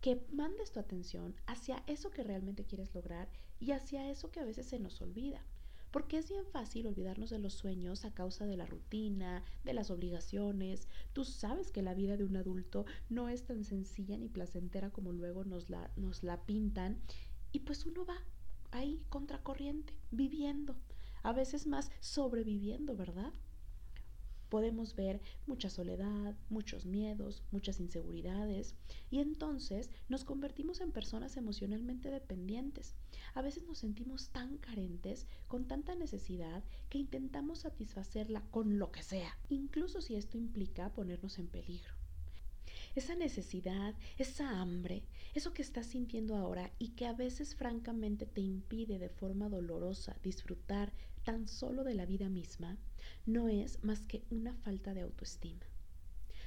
que 0.00 0.24
mandes 0.32 0.72
tu 0.72 0.80
atención 0.80 1.34
hacia 1.46 1.82
eso 1.86 2.10
que 2.10 2.22
realmente 2.22 2.64
quieres 2.64 2.94
lograr 2.94 3.28
y 3.58 3.72
hacia 3.72 4.10
eso 4.10 4.30
que 4.30 4.40
a 4.40 4.44
veces 4.44 4.66
se 4.66 4.78
nos 4.78 5.00
olvida. 5.00 5.42
Porque 5.90 6.18
es 6.18 6.28
bien 6.28 6.44
fácil 6.46 6.86
olvidarnos 6.86 7.30
de 7.30 7.38
los 7.38 7.54
sueños 7.54 8.04
a 8.04 8.12
causa 8.12 8.44
de 8.44 8.56
la 8.58 8.66
rutina, 8.66 9.42
de 9.64 9.72
las 9.72 9.90
obligaciones. 9.90 10.86
Tú 11.14 11.24
sabes 11.24 11.72
que 11.72 11.82
la 11.82 11.94
vida 11.94 12.16
de 12.18 12.24
un 12.24 12.36
adulto 12.36 12.84
no 13.08 13.28
es 13.30 13.44
tan 13.44 13.64
sencilla 13.64 14.18
ni 14.18 14.28
placentera 14.28 14.90
como 14.90 15.12
luego 15.12 15.44
nos 15.44 15.70
la, 15.70 15.90
nos 15.96 16.22
la 16.22 16.44
pintan. 16.44 17.00
Y 17.52 17.60
pues 17.60 17.86
uno 17.86 18.04
va 18.04 18.18
ahí 18.70 19.02
contracorriente, 19.08 19.94
viviendo, 20.10 20.76
a 21.22 21.32
veces 21.32 21.66
más 21.66 21.90
sobreviviendo, 22.00 22.94
¿verdad? 22.94 23.32
Podemos 24.48 24.94
ver 24.94 25.20
mucha 25.46 25.70
soledad, 25.70 26.36
muchos 26.48 26.86
miedos, 26.86 27.42
muchas 27.50 27.80
inseguridades 27.80 28.74
y 29.10 29.20
entonces 29.20 29.90
nos 30.08 30.24
convertimos 30.24 30.80
en 30.80 30.92
personas 30.92 31.36
emocionalmente 31.36 32.10
dependientes. 32.10 32.94
A 33.34 33.42
veces 33.42 33.64
nos 33.66 33.78
sentimos 33.78 34.30
tan 34.30 34.58
carentes, 34.58 35.26
con 35.46 35.66
tanta 35.66 35.94
necesidad, 35.94 36.64
que 36.88 36.98
intentamos 36.98 37.60
satisfacerla 37.60 38.42
con 38.50 38.78
lo 38.78 38.90
que 38.90 39.02
sea, 39.02 39.38
incluso 39.48 40.00
si 40.00 40.16
esto 40.16 40.38
implica 40.38 40.92
ponernos 40.92 41.38
en 41.38 41.48
peligro. 41.48 41.92
Esa 42.94 43.14
necesidad, 43.14 43.94
esa 44.16 44.60
hambre, 44.60 45.04
eso 45.34 45.52
que 45.52 45.62
estás 45.62 45.86
sintiendo 45.86 46.36
ahora 46.36 46.72
y 46.78 46.90
que 46.90 47.06
a 47.06 47.12
veces 47.12 47.54
francamente 47.54 48.26
te 48.26 48.40
impide 48.40 48.98
de 48.98 49.08
forma 49.08 49.48
dolorosa 49.48 50.16
disfrutar 50.22 50.92
tan 51.28 51.46
solo 51.46 51.84
de 51.84 51.92
la 51.92 52.06
vida 52.06 52.30
misma, 52.30 52.78
no 53.26 53.50
es 53.50 53.84
más 53.84 54.06
que 54.06 54.22
una 54.30 54.54
falta 54.54 54.94
de 54.94 55.02
autoestima. 55.02 55.66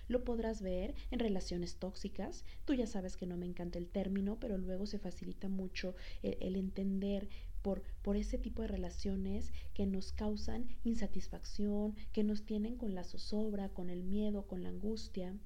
Lo 0.08 0.24
podrás 0.24 0.64
ver 0.64 0.96
en 1.12 1.20
relaciones 1.20 1.76
tóxicas. 1.76 2.46
Tú 2.66 2.74
ya 2.74 2.88
sabes 2.88 3.16
que 3.16 3.28
no 3.28 3.38
me 3.38 3.46
encanta 3.46 3.78
el 3.78 3.88
término, 3.88 4.40
pero 4.40 4.58
luego 4.58 4.88
se 4.88 4.98
facilita 4.98 5.50
mucho 5.50 5.94
el, 6.24 6.56
entender 6.56 7.30
por, 7.62 7.84
por, 8.02 8.18
ese 8.18 8.40
tipo 8.40 8.64
de 8.64 8.70
relaciones 8.70 9.54
que 9.76 9.86
nos 9.86 10.14
causan 10.14 10.68
insatisfacción, 10.84 11.96
que 12.12 12.24
nos 12.24 12.44
tienen 12.44 12.76
con 12.76 12.96
la 12.96 13.04
zozobra, 13.04 13.70
con 13.70 13.92
el 13.92 14.04
miedo, 14.04 14.48
con 14.48 14.64
la 14.64 14.70
angustia. 14.70 15.38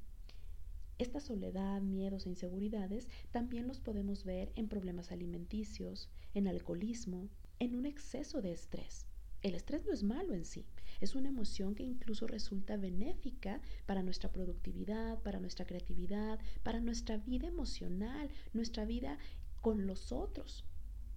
Esta 0.98 1.20
soledad, 1.20 1.82
miedos 1.82 2.26
e 2.26 2.30
inseguridades 2.30 3.10
también 3.32 3.68
los 3.68 3.82
podemos 3.82 4.24
ver 4.24 4.54
en 4.56 4.70
problemas 4.70 5.12
alimenticios, 5.12 6.08
en 6.34 6.48
alcoholismo, 6.48 7.28
en 7.60 7.76
un 7.76 7.86
exceso 7.86 8.42
de 8.42 8.54
estrés. 8.54 9.06
El 9.42 9.54
estrés 9.54 9.86
no 9.86 9.94
es 9.94 10.04
malo 10.04 10.34
en 10.34 10.46
sí, 10.46 10.66
es 11.02 11.14
una 11.16 11.30
emoción 11.30 11.76
que 11.76 11.84
incluso 11.84 12.26
resulta 12.26 12.78
benéfica 12.78 13.62
para 13.86 14.02
nuestra 14.02 14.32
productividad, 14.32 15.22
para 15.22 15.40
nuestra 15.40 15.66
creatividad, 15.66 16.40
para 16.64 16.80
nuestra 16.80 17.18
vida 17.18 17.48
emocional, 17.48 18.30
nuestra 18.54 18.86
vida 18.86 19.18
con 19.62 19.88
los 19.88 20.12
otros. 20.12 20.64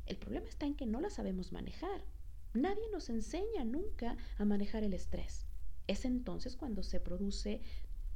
El 0.06 0.16
problema 0.16 0.48
está 0.48 0.66
en 0.66 0.75
que 0.75 0.87
no 0.87 1.00
la 1.00 1.10
sabemos 1.10 1.52
manejar. 1.52 2.04
Nadie 2.54 2.82
nos 2.92 3.08
enseña 3.08 3.64
nunca 3.64 4.16
a 4.37 4.44
manejar 4.44 4.82
el 4.82 4.94
estrés. 4.94 5.46
Es 5.87 6.04
entonces 6.04 6.56
cuando 6.56 6.82
se 6.82 7.00
produce 7.00 7.60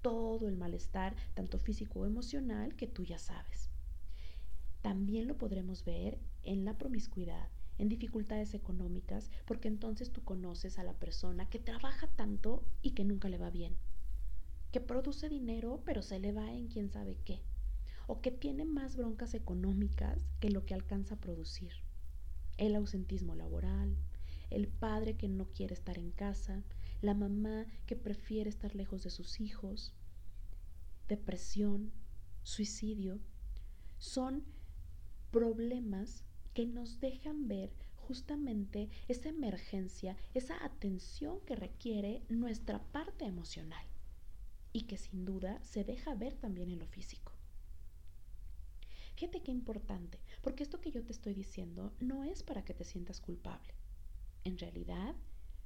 todo 0.00 0.48
el 0.48 0.56
malestar, 0.56 1.14
tanto 1.34 1.58
físico 1.58 2.00
o 2.00 2.06
emocional, 2.06 2.74
que 2.76 2.86
tú 2.86 3.04
ya 3.04 3.18
sabes. 3.18 3.70
También 4.82 5.28
lo 5.28 5.38
podremos 5.38 5.84
ver 5.84 6.18
en 6.42 6.64
la 6.64 6.76
promiscuidad, 6.76 7.48
en 7.82 7.88
dificultades 7.88 8.54
económicas, 8.54 9.28
porque 9.44 9.66
entonces 9.66 10.12
tú 10.12 10.22
conoces 10.22 10.78
a 10.78 10.84
la 10.84 10.92
persona 10.92 11.50
que 11.50 11.58
trabaja 11.58 12.06
tanto 12.06 12.62
y 12.80 12.92
que 12.92 13.02
nunca 13.02 13.28
le 13.28 13.38
va 13.38 13.50
bien, 13.50 13.74
que 14.70 14.80
produce 14.80 15.28
dinero 15.28 15.82
pero 15.84 16.00
se 16.00 16.20
le 16.20 16.30
va 16.30 16.52
en 16.52 16.68
quién 16.68 16.90
sabe 16.90 17.18
qué, 17.24 17.40
o 18.06 18.20
que 18.20 18.30
tiene 18.30 18.64
más 18.64 18.94
broncas 18.94 19.34
económicas 19.34 20.28
que 20.38 20.48
lo 20.48 20.64
que 20.64 20.74
alcanza 20.74 21.16
a 21.16 21.20
producir. 21.20 21.72
El 22.56 22.76
ausentismo 22.76 23.34
laboral, 23.34 23.96
el 24.50 24.68
padre 24.68 25.16
que 25.16 25.26
no 25.26 25.46
quiere 25.46 25.74
estar 25.74 25.98
en 25.98 26.12
casa, 26.12 26.62
la 27.00 27.14
mamá 27.14 27.66
que 27.86 27.96
prefiere 27.96 28.48
estar 28.48 28.76
lejos 28.76 29.02
de 29.02 29.10
sus 29.10 29.40
hijos, 29.40 29.92
depresión, 31.08 31.90
suicidio, 32.44 33.18
son 33.98 34.44
problemas 35.32 36.22
que 36.54 36.66
nos 36.66 37.00
dejan 37.00 37.48
ver 37.48 37.72
justamente 37.96 38.90
esa 39.08 39.28
emergencia, 39.28 40.16
esa 40.34 40.62
atención 40.64 41.40
que 41.46 41.56
requiere 41.56 42.22
nuestra 42.28 42.82
parte 42.92 43.24
emocional 43.24 43.86
y 44.72 44.82
que 44.82 44.96
sin 44.96 45.24
duda 45.24 45.62
se 45.62 45.84
deja 45.84 46.14
ver 46.14 46.34
también 46.34 46.70
en 46.70 46.78
lo 46.78 46.86
físico. 46.86 47.32
Fíjate 49.14 49.42
qué 49.42 49.52
importante, 49.52 50.18
porque 50.40 50.62
esto 50.62 50.80
que 50.80 50.90
yo 50.90 51.04
te 51.04 51.12
estoy 51.12 51.34
diciendo 51.34 51.92
no 52.00 52.24
es 52.24 52.42
para 52.42 52.64
que 52.64 52.74
te 52.74 52.84
sientas 52.84 53.20
culpable. 53.20 53.74
En 54.44 54.58
realidad, 54.58 55.14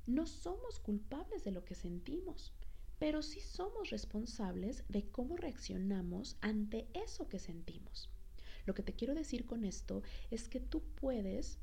no 0.06 0.26
somos 0.26 0.78
culpables 0.78 1.42
de 1.44 1.52
lo 1.52 1.64
que 1.64 1.74
sentimos, 1.74 2.52
pero 2.98 3.22
sí 3.22 3.40
somos 3.40 3.90
responsables 3.90 4.84
de 4.88 5.08
cómo 5.10 5.36
reaccionamos 5.36 6.36
ante 6.40 6.88
eso 6.92 7.28
que 7.28 7.38
sentimos. 7.38 8.10
Lo 8.66 8.74
que 8.74 8.82
te 8.82 8.94
quiero 8.94 9.14
decir 9.14 9.46
con 9.46 9.64
esto 9.64 10.02
es 10.30 10.48
que 10.48 10.60
tú 10.60 10.82
puedes, 10.96 11.58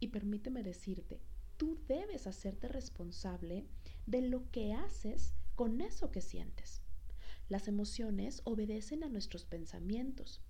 y 0.00 0.08
permíteme 0.08 0.62
decirte, 0.62 1.20
tú 1.56 1.78
debes 1.86 2.26
hacerte 2.26 2.66
responsable 2.66 3.66
de 4.06 4.22
lo 4.22 4.50
que 4.50 4.72
haces 4.72 5.34
con 5.54 5.80
eso 5.80 6.10
que 6.10 6.22
sientes. 6.22 6.80
Las 7.48 7.68
emociones 7.68 8.40
obedecen 8.44 9.04
a 9.04 9.08
nuestros 9.08 9.44
pensamientos 9.44 10.40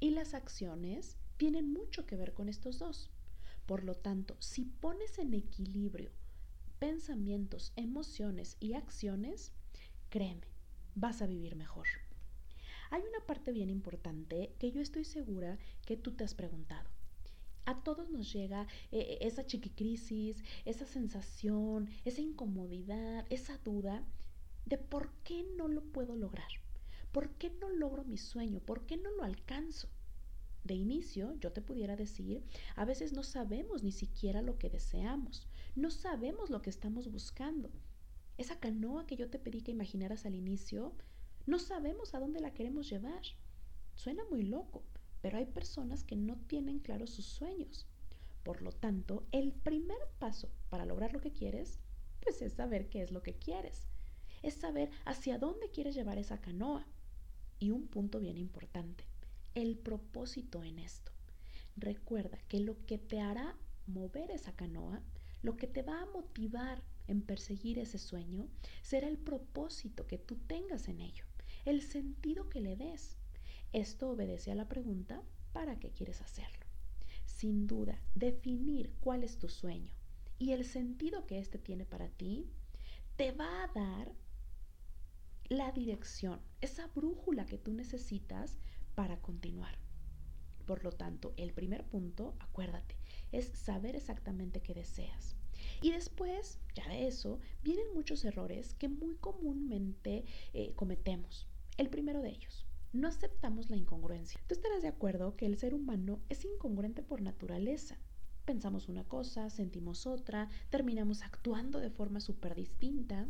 y 0.00 0.10
las 0.10 0.32
acciones 0.32 1.18
tienen 1.36 1.70
mucho 1.70 2.06
que 2.06 2.16
ver 2.16 2.32
con 2.32 2.48
estos 2.48 2.78
dos. 2.78 3.10
Por 3.66 3.84
lo 3.84 3.94
tanto, 3.94 4.36
si 4.40 4.64
pones 4.64 5.18
en 5.18 5.34
equilibrio 5.34 6.10
pensamientos, 6.78 7.72
emociones 7.76 8.56
y 8.58 8.72
acciones, 8.72 9.52
créeme, 10.08 10.46
vas 10.94 11.20
a 11.20 11.26
vivir 11.26 11.56
mejor. 11.56 11.86
Hay 12.92 13.02
una 13.02 13.24
parte 13.24 13.52
bien 13.52 13.70
importante 13.70 14.52
que 14.58 14.72
yo 14.72 14.82
estoy 14.82 15.04
segura 15.04 15.58
que 15.86 15.96
tú 15.96 16.12
te 16.12 16.24
has 16.24 16.34
preguntado. 16.34 16.88
A 17.64 17.84
todos 17.84 18.10
nos 18.10 18.32
llega 18.32 18.66
eh, 18.90 19.18
esa 19.20 19.46
chiquicrisis, 19.46 20.42
esa 20.64 20.84
sensación, 20.86 21.88
esa 22.04 22.20
incomodidad, 22.20 23.26
esa 23.30 23.58
duda 23.58 24.04
de 24.66 24.76
por 24.76 25.12
qué 25.22 25.44
no 25.56 25.68
lo 25.68 25.84
puedo 25.84 26.16
lograr, 26.16 26.48
por 27.12 27.30
qué 27.34 27.50
no 27.60 27.68
logro 27.68 28.02
mi 28.02 28.18
sueño, 28.18 28.58
por 28.58 28.86
qué 28.86 28.96
no 28.96 29.12
lo 29.12 29.22
alcanzo. 29.22 29.88
De 30.64 30.74
inicio, 30.74 31.36
yo 31.38 31.52
te 31.52 31.62
pudiera 31.62 31.94
decir, 31.94 32.42
a 32.74 32.84
veces 32.84 33.12
no 33.12 33.22
sabemos 33.22 33.84
ni 33.84 33.92
siquiera 33.92 34.42
lo 34.42 34.58
que 34.58 34.68
deseamos, 34.68 35.46
no 35.76 35.92
sabemos 35.92 36.50
lo 36.50 36.60
que 36.60 36.70
estamos 36.70 37.08
buscando. 37.10 37.70
Esa 38.36 38.58
canoa 38.58 39.06
que 39.06 39.16
yo 39.16 39.30
te 39.30 39.38
pedí 39.38 39.62
que 39.62 39.70
imaginaras 39.70 40.26
al 40.26 40.34
inicio, 40.34 40.92
no 41.50 41.58
sabemos 41.58 42.14
a 42.14 42.20
dónde 42.20 42.38
la 42.38 42.54
queremos 42.54 42.88
llevar. 42.88 43.22
Suena 43.96 44.22
muy 44.30 44.44
loco, 44.44 44.84
pero 45.20 45.36
hay 45.36 45.46
personas 45.46 46.04
que 46.04 46.14
no 46.14 46.36
tienen 46.46 46.78
claros 46.78 47.10
sus 47.10 47.26
sueños. 47.26 47.88
Por 48.44 48.62
lo 48.62 48.70
tanto, 48.70 49.26
el 49.32 49.52
primer 49.52 49.98
paso 50.20 50.48
para 50.68 50.86
lograr 50.86 51.12
lo 51.12 51.20
que 51.20 51.32
quieres, 51.32 51.80
pues 52.20 52.40
es 52.40 52.52
saber 52.52 52.88
qué 52.88 53.02
es 53.02 53.10
lo 53.10 53.24
que 53.24 53.34
quieres. 53.34 53.88
Es 54.44 54.54
saber 54.54 54.90
hacia 55.04 55.38
dónde 55.38 55.70
quieres 55.70 55.96
llevar 55.96 56.18
esa 56.18 56.40
canoa. 56.40 56.86
Y 57.58 57.72
un 57.72 57.88
punto 57.88 58.20
bien 58.20 58.38
importante, 58.38 59.04
el 59.56 59.76
propósito 59.76 60.62
en 60.62 60.78
esto. 60.78 61.10
Recuerda 61.76 62.38
que 62.46 62.60
lo 62.60 62.86
que 62.86 62.96
te 62.96 63.20
hará 63.20 63.56
mover 63.88 64.30
esa 64.30 64.54
canoa, 64.54 65.02
lo 65.42 65.56
que 65.56 65.66
te 65.66 65.82
va 65.82 66.00
a 66.00 66.06
motivar 66.06 66.80
en 67.08 67.22
perseguir 67.22 67.80
ese 67.80 67.98
sueño, 67.98 68.46
será 68.82 69.08
el 69.08 69.18
propósito 69.18 70.06
que 70.06 70.16
tú 70.16 70.36
tengas 70.46 70.86
en 70.86 71.00
ello, 71.00 71.24
el 71.64 71.82
sentido 71.82 72.48
que 72.48 72.60
le 72.60 72.76
des. 72.76 73.16
Esto 73.72 74.10
obedece 74.10 74.50
a 74.50 74.54
la 74.54 74.68
pregunta, 74.68 75.22
¿para 75.52 75.78
qué 75.78 75.90
quieres 75.90 76.20
hacerlo? 76.20 76.66
Sin 77.24 77.66
duda, 77.66 78.00
definir 78.14 78.92
cuál 79.00 79.24
es 79.24 79.38
tu 79.38 79.48
sueño 79.48 79.92
y 80.40 80.52
el 80.52 80.64
sentido 80.64 81.26
que 81.26 81.38
éste 81.38 81.58
tiene 81.58 81.84
para 81.84 82.08
ti, 82.08 82.50
te 83.16 83.30
va 83.30 83.64
a 83.64 83.68
dar 83.68 84.10
la 85.50 85.70
dirección, 85.70 86.40
esa 86.62 86.86
brújula 86.86 87.44
que 87.44 87.58
tú 87.58 87.74
necesitas 87.74 88.58
para 88.94 89.20
continuar. 89.20 89.76
Por 90.64 90.82
lo 90.82 90.92
tanto, 90.92 91.34
el 91.36 91.52
primer 91.52 91.84
punto, 91.84 92.36
acuérdate, 92.40 92.96
es 93.32 93.48
saber 93.48 93.96
exactamente 93.96 94.62
qué 94.62 94.72
deseas. 94.72 95.36
Y 95.80 95.92
después, 95.92 96.58
ya 96.74 96.88
de 96.88 97.06
eso, 97.06 97.38
vienen 97.62 97.94
muchos 97.94 98.24
errores 98.24 98.74
que 98.74 98.88
muy 98.88 99.16
comúnmente 99.16 100.24
eh, 100.52 100.72
cometemos. 100.74 101.46
El 101.76 101.88
primero 101.88 102.20
de 102.22 102.30
ellos, 102.30 102.66
no 102.92 103.08
aceptamos 103.08 103.70
la 103.70 103.76
incongruencia. 103.76 104.40
Tú 104.46 104.54
estarás 104.54 104.82
de 104.82 104.88
acuerdo 104.88 105.36
que 105.36 105.46
el 105.46 105.58
ser 105.58 105.74
humano 105.74 106.20
es 106.28 106.44
incongruente 106.44 107.02
por 107.02 107.22
naturaleza. 107.22 107.98
Pensamos 108.44 108.88
una 108.88 109.04
cosa, 109.04 109.50
sentimos 109.50 110.06
otra, 110.06 110.48
terminamos 110.70 111.22
actuando 111.22 111.78
de 111.78 111.90
forma 111.90 112.20
súper 112.20 112.54
distinta. 112.54 113.28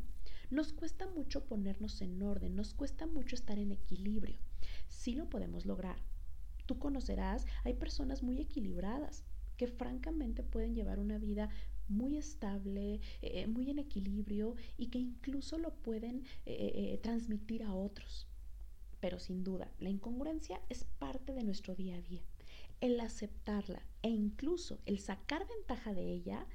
Nos 0.51 0.73
cuesta 0.73 1.07
mucho 1.07 1.45
ponernos 1.45 2.01
en 2.01 2.23
orden, 2.23 2.57
nos 2.57 2.75
cuesta 2.75 3.07
mucho 3.07 3.35
estar 3.35 3.59
en 3.59 3.73
equilibrio 3.73 4.39
sí 4.91 5.15
lo 5.15 5.29
podemos 5.29 5.65
lograr. 5.65 5.97
Tú 6.67 6.79
conocerás, 6.79 7.47
hay 7.65 7.75
personas 7.75 8.23
muy 8.23 8.39
equilibradas 8.41 9.25
que 9.57 9.67
francamente 9.67 10.43
pueden 10.43 10.75
llevar 10.75 10.99
una 10.99 11.19
vida 11.19 11.49
muy 11.91 12.17
estable, 12.17 13.01
eh, 13.21 13.47
muy 13.47 13.69
en 13.69 13.79
equilibrio 13.79 14.55
y 14.79 14.87
que 14.87 14.99
incluso 14.99 15.59
lo 15.59 15.75
pueden 15.75 16.25
eh, 16.47 16.73
eh, 16.75 16.99
transmitir 17.03 17.65
a 17.65 17.75
otros. 17.75 18.27
Pero 19.01 19.19
sin 19.19 19.45
duda, 19.45 19.71
la 19.79 19.91
incongruencia 19.91 20.61
es 20.69 20.85
parte 20.85 21.35
de 21.35 21.45
nuestro 21.45 21.75
día 21.75 21.97
a 21.97 22.03
día. 22.03 22.23
El 22.81 22.99
aceptarla 23.01 23.83
e 24.03 24.09
incluso 24.09 24.81
el 24.87 24.99
sacar 24.99 25.47
ventaja 25.47 25.93
de 25.93 26.13
ella 26.13 26.47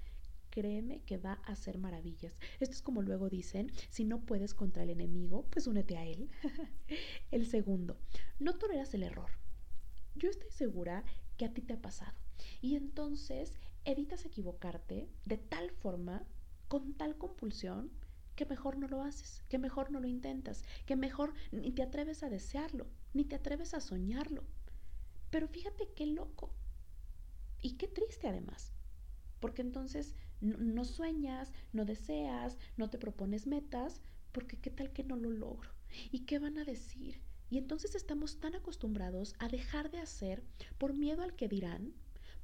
créeme 0.50 1.02
que 1.02 1.18
va 1.18 1.34
a 1.44 1.52
hacer 1.52 1.78
maravillas. 1.78 2.40
Esto 2.62 2.76
es 2.76 2.82
como 2.82 3.02
luego 3.02 3.30
dicen, 3.30 3.72
si 3.90 4.06
no 4.06 4.22
puedes 4.22 4.54
contra 4.54 4.84
el 4.84 4.90
enemigo, 4.90 5.46
pues 5.50 5.68
únete 5.68 5.98
a 5.98 6.06
él. 6.06 6.30
el 7.32 7.46
segundo, 7.46 7.98
no 8.40 8.56
toleras 8.56 8.94
el 8.94 9.04
error. 9.04 9.30
Yo 10.16 10.30
estoy 10.30 10.50
segura 10.52 11.04
que 11.36 11.44
a 11.44 11.54
ti 11.54 11.62
te 11.62 11.74
ha 11.74 11.82
pasado. 11.82 12.18
Y 12.62 12.76
entonces 12.76 13.54
evitas 13.86 14.26
equivocarte 14.26 15.10
de 15.26 15.38
tal 15.38 15.72
forma, 15.72 16.24
con 16.68 16.94
tal 16.96 17.18
compulsión, 17.18 17.92
que 18.36 18.46
mejor 18.46 18.78
no 18.78 18.88
lo 18.88 19.02
haces, 19.02 19.44
que 19.48 19.58
mejor 19.58 19.92
no 19.92 20.00
lo 20.00 20.08
intentas, 20.08 20.64
que 20.86 20.96
mejor 20.96 21.34
ni 21.52 21.72
te 21.72 21.84
atreves 21.84 22.24
a 22.24 22.30
desearlo, 22.30 22.88
ni 23.14 23.24
te 23.24 23.36
atreves 23.36 23.74
a 23.74 23.80
soñarlo. 23.80 24.44
Pero 25.30 25.48
fíjate 25.48 25.90
qué 25.96 26.06
loco 26.06 26.52
y 27.62 27.78
qué 27.78 27.88
triste 27.88 28.28
además, 28.28 28.74
porque 29.40 29.62
entonces 29.62 30.16
no, 30.42 30.84
sueñas, 30.86 31.54
no 31.72 31.86
deseas, 31.86 32.58
no 32.78 32.90
te 32.90 32.98
propones 32.98 33.48
metas, 33.48 34.02
porque 34.32 34.58
qué 34.58 34.70
tal 34.70 34.92
que 34.92 35.04
no 35.04 35.16
lo 35.16 35.32
logro. 35.32 35.70
¿Y 36.12 36.22
qué 36.26 36.40
van 36.40 36.58
a 36.58 36.66
decir? 36.66 37.22
Y 37.50 37.58
entonces 37.58 37.96
estamos 37.96 38.40
tan 38.40 38.56
acostumbrados 38.56 39.34
a 39.40 39.48
dejar 39.48 39.92
de 39.92 40.00
hacer 40.00 40.44
por 40.78 40.94
miedo 40.94 41.24
al 41.24 41.36
que 41.36 41.48
dirán, 41.48 41.94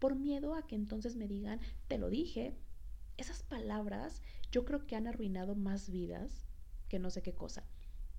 por 0.02 0.16
miedo 0.16 0.56
a 0.56 0.66
que 0.66 0.74
entonces 0.74 1.16
me 1.16 1.28
digan, 1.28 1.60
te 1.88 2.00
lo 2.00 2.10
dije. 2.10 2.58
Esas 3.18 3.44
palabras 3.44 4.24
yo 4.52 4.66
creo 4.66 4.88
que 4.88 4.96
han 4.96 5.06
arruinado 5.06 5.54
más 5.54 5.92
vidas 5.92 6.48
que 6.90 6.98
no 6.98 7.12
sé 7.12 7.22
qué 7.22 7.36
cosa. 7.36 7.64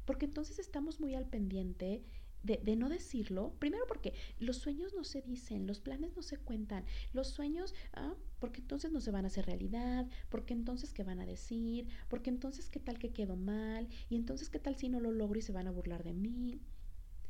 Porque 0.04 0.26
entonces 0.26 0.60
estamos 0.60 1.00
muy 1.00 1.16
al 1.16 1.26
pendiente 1.26 2.04
de, 2.44 2.76
no 2.76 2.88
decirlo, 2.88 3.54
primero 3.58 3.84
porque 3.88 4.14
los 4.38 4.58
sueños 4.58 4.94
no 4.94 5.02
se 5.02 5.22
dicen, 5.22 5.66
los 5.66 5.80
planes 5.80 6.14
no 6.14 6.22
se 6.22 6.38
cuentan, 6.38 6.84
los 7.12 7.28
sueños, 7.28 7.74
ah, 7.94 8.14
porque 8.38 8.60
entonces 8.60 8.92
no 8.92 9.00
se 9.00 9.10
van 9.10 9.24
a 9.24 9.28
hacer 9.28 9.46
realidad, 9.46 10.08
porque 10.28 10.54
entonces 10.54 10.92
qué 10.92 11.02
van 11.02 11.20
a 11.20 11.26
decir, 11.26 11.88
porque 12.08 12.30
entonces 12.30 12.68
qué 12.68 12.78
tal 12.80 12.98
que 12.98 13.12
quedo 13.12 13.36
mal, 13.36 13.88
y 14.08 14.14
entonces 14.14 14.50
qué 14.50 14.60
tal 14.60 14.76
si 14.76 14.88
no 14.88 15.00
lo 15.00 15.10
logro 15.10 15.38
y 15.38 15.42
se 15.42 15.52
van 15.52 15.66
a 15.66 15.72
burlar 15.72 16.04
de 16.04 16.14
mí. 16.14 16.60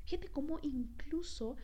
Fíjate 0.04 0.28
cómo 0.28 0.58
incluso 0.62 1.56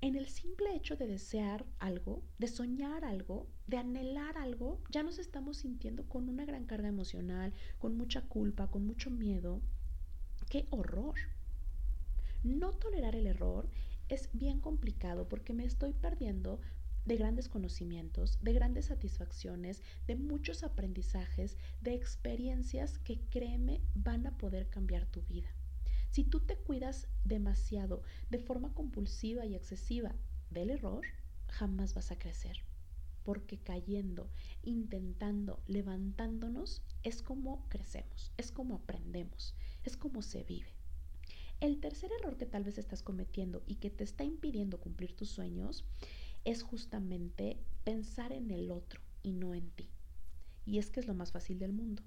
en 0.00 0.14
el 0.14 0.28
simple 0.28 0.76
hecho 0.76 0.96
de 0.96 1.08
desear 1.08 1.66
algo, 1.80 2.22
de 2.38 2.46
soñar 2.46 3.04
algo, 3.04 3.48
de 3.66 3.78
anhelar 3.78 4.38
algo, 4.38 4.80
ya 4.90 5.02
nos 5.02 5.18
estamos 5.18 5.58
sintiendo 5.58 6.08
con 6.08 6.28
una 6.28 6.44
gran 6.44 6.66
carga 6.66 6.88
emocional, 6.88 7.52
con 7.78 7.96
mucha 7.96 8.22
culpa, 8.22 8.70
con 8.70 8.86
mucho 8.86 9.10
miedo. 9.10 9.60
¡Qué 10.48 10.68
horror! 10.70 11.16
No 12.44 12.72
tolerar 12.72 13.16
el 13.16 13.26
error 13.26 13.68
es 14.08 14.30
bien 14.32 14.60
complicado 14.60 15.28
porque 15.28 15.52
me 15.52 15.64
estoy 15.64 15.92
perdiendo 15.92 16.60
de 17.04 17.16
grandes 17.16 17.48
conocimientos, 17.48 18.38
de 18.42 18.52
grandes 18.52 18.86
satisfacciones, 18.86 19.82
de 20.06 20.14
muchos 20.14 20.62
aprendizajes, 20.62 21.56
de 21.80 21.94
experiencias 21.94 22.98
que 22.98 23.18
créeme 23.30 23.80
van 23.94 24.26
a 24.26 24.36
poder 24.38 24.68
cambiar 24.68 25.06
tu 25.06 25.22
vida. 25.22 25.48
Si 26.10 26.24
tú 26.24 26.40
te 26.40 26.56
cuidas 26.56 27.08
demasiado 27.24 28.02
de 28.30 28.38
forma 28.38 28.72
compulsiva 28.74 29.46
y 29.46 29.54
excesiva 29.54 30.14
del 30.50 30.70
error, 30.70 31.04
jamás 31.48 31.94
vas 31.94 32.10
a 32.10 32.18
crecer. 32.18 32.64
Porque 33.24 33.58
cayendo, 33.58 34.30
intentando, 34.62 35.62
levantándonos, 35.66 36.82
es 37.02 37.22
como 37.22 37.68
crecemos, 37.68 38.32
es 38.36 38.52
como 38.52 38.76
aprendemos, 38.76 39.54
es 39.84 39.96
como 39.96 40.22
se 40.22 40.44
vive. 40.44 40.72
El 41.60 41.80
tercer 41.80 42.10
error 42.20 42.36
que 42.36 42.46
tal 42.46 42.64
vez 42.64 42.78
estás 42.78 43.02
cometiendo 43.02 43.62
y 43.66 43.76
que 43.76 43.90
te 43.90 44.04
está 44.04 44.24
impidiendo 44.24 44.80
cumplir 44.80 45.14
tus 45.14 45.28
sueños 45.28 45.84
es 46.44 46.62
justamente 46.62 47.58
pensar 47.84 48.32
en 48.32 48.50
el 48.50 48.70
otro 48.70 49.00
y 49.22 49.32
no 49.32 49.54
en 49.54 49.68
ti. 49.70 49.88
Y 50.64 50.78
es 50.78 50.90
que 50.90 51.00
es 51.00 51.06
lo 51.06 51.14
más 51.14 51.32
fácil 51.32 51.58
del 51.58 51.72
mundo. 51.72 52.02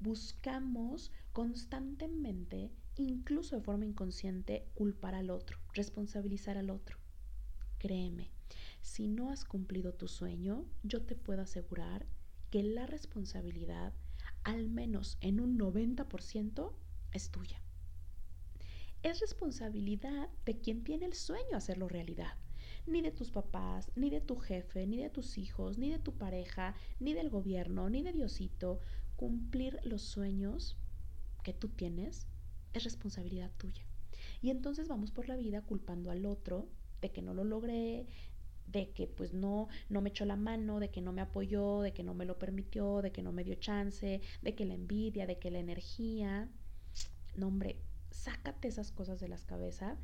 Buscamos 0.00 1.12
constantemente, 1.32 2.70
incluso 3.02 3.56
de 3.56 3.62
forma 3.62 3.86
inconsciente, 3.86 4.66
culpar 4.74 5.14
al 5.14 5.30
otro, 5.30 5.58
responsabilizar 5.72 6.58
al 6.58 6.70
otro. 6.70 6.98
Créeme, 7.78 8.30
si 8.80 9.08
no 9.08 9.30
has 9.30 9.44
cumplido 9.44 9.94
tu 9.94 10.08
sueño, 10.08 10.64
yo 10.82 11.02
te 11.02 11.14
puedo 11.14 11.42
asegurar 11.42 12.06
que 12.50 12.62
la 12.62 12.86
responsabilidad, 12.86 13.92
al 14.44 14.68
menos 14.68 15.18
en 15.20 15.40
un 15.40 15.58
90%, 15.58 16.72
es 17.12 17.30
tuya 17.30 17.60
es 19.02 19.20
responsabilidad 19.20 20.28
de 20.44 20.58
quien 20.58 20.82
tiene 20.82 21.06
el 21.06 21.14
sueño 21.14 21.56
hacerlo 21.56 21.88
realidad. 21.88 22.34
Ni 22.86 23.00
de 23.02 23.12
tus 23.12 23.30
papás, 23.30 23.90
ni 23.94 24.10
de 24.10 24.20
tu 24.20 24.36
jefe, 24.36 24.86
ni 24.86 24.98
de 24.98 25.10
tus 25.10 25.38
hijos, 25.38 25.78
ni 25.78 25.90
de 25.90 25.98
tu 25.98 26.14
pareja, 26.14 26.74
ni 26.98 27.12
del 27.12 27.30
gobierno, 27.30 27.88
ni 27.90 28.02
de 28.02 28.12
Diosito. 28.12 28.80
Cumplir 29.16 29.78
los 29.84 30.02
sueños 30.02 30.76
que 31.44 31.52
tú 31.52 31.68
tienes 31.68 32.26
es 32.78 32.84
responsabilidad 32.84 33.50
tuya. 33.58 33.84
Y 34.40 34.50
entonces 34.50 34.88
vamos 34.88 35.10
por 35.10 35.28
la 35.28 35.36
vida 35.36 35.62
culpando 35.62 36.10
al 36.10 36.26
otro 36.26 36.68
de 37.00 37.10
que 37.10 37.22
no 37.22 37.34
lo 37.34 37.44
logré, 37.44 38.06
de 38.66 38.90
que 38.90 39.06
pues 39.06 39.32
no, 39.32 39.68
no 39.88 40.00
me 40.00 40.10
echó 40.10 40.24
la 40.24 40.36
mano, 40.36 40.80
de 40.80 40.90
que 40.90 41.00
no 41.00 41.12
me 41.12 41.22
apoyó, 41.22 41.80
de 41.80 41.92
que 41.92 42.02
no 42.02 42.14
me 42.14 42.24
lo 42.24 42.38
permitió, 42.38 43.02
de 43.02 43.12
que 43.12 43.22
no 43.22 43.32
me 43.32 43.44
dio 43.44 43.54
chance, 43.54 44.20
de 44.42 44.54
que 44.54 44.64
la 44.64 44.74
envidia, 44.74 45.26
de 45.26 45.38
que 45.38 45.50
la 45.50 45.58
energía. 45.58 46.48
No, 47.36 47.48
hombre, 47.48 47.76
sácate 48.10 48.68
esas 48.68 48.90
cosas 48.90 49.20
de 49.20 49.28
las 49.28 49.44
cabeza, 49.44 49.96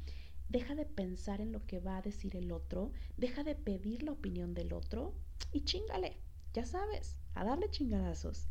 deja 0.49 0.75
de 0.75 0.87
pensar 0.87 1.41
en 1.41 1.53
lo 1.53 1.67
que 1.67 1.81
va 1.81 1.99
a 1.99 2.03
decir 2.03 2.37
el 2.37 2.53
otro, 2.53 2.93
deja 3.17 3.45
de 3.45 3.55
pedir 3.55 4.03
la 4.03 4.13
opinión 4.13 4.55
del 4.55 4.73
otro 4.73 5.15
y 5.53 5.63
chingale, 5.63 6.19
ya 6.53 6.65
sabes, 6.65 7.17
a 7.35 7.45
darle 7.45 7.71
chingadazos. 7.71 8.49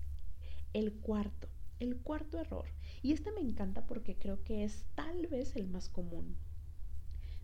El 0.73 0.93
cuarto, 0.93 1.47
el 1.83 1.97
cuarto 1.97 2.39
error, 2.39 2.65
y 3.01 3.11
este 3.11 3.31
me 3.31 3.41
encanta 3.41 3.85
porque 3.85 4.15
creo 4.17 4.43
que 4.43 4.63
es 4.63 4.85
tal 4.95 5.27
vez 5.27 5.55
el 5.55 5.67
más 5.67 5.89
común. 5.89 6.35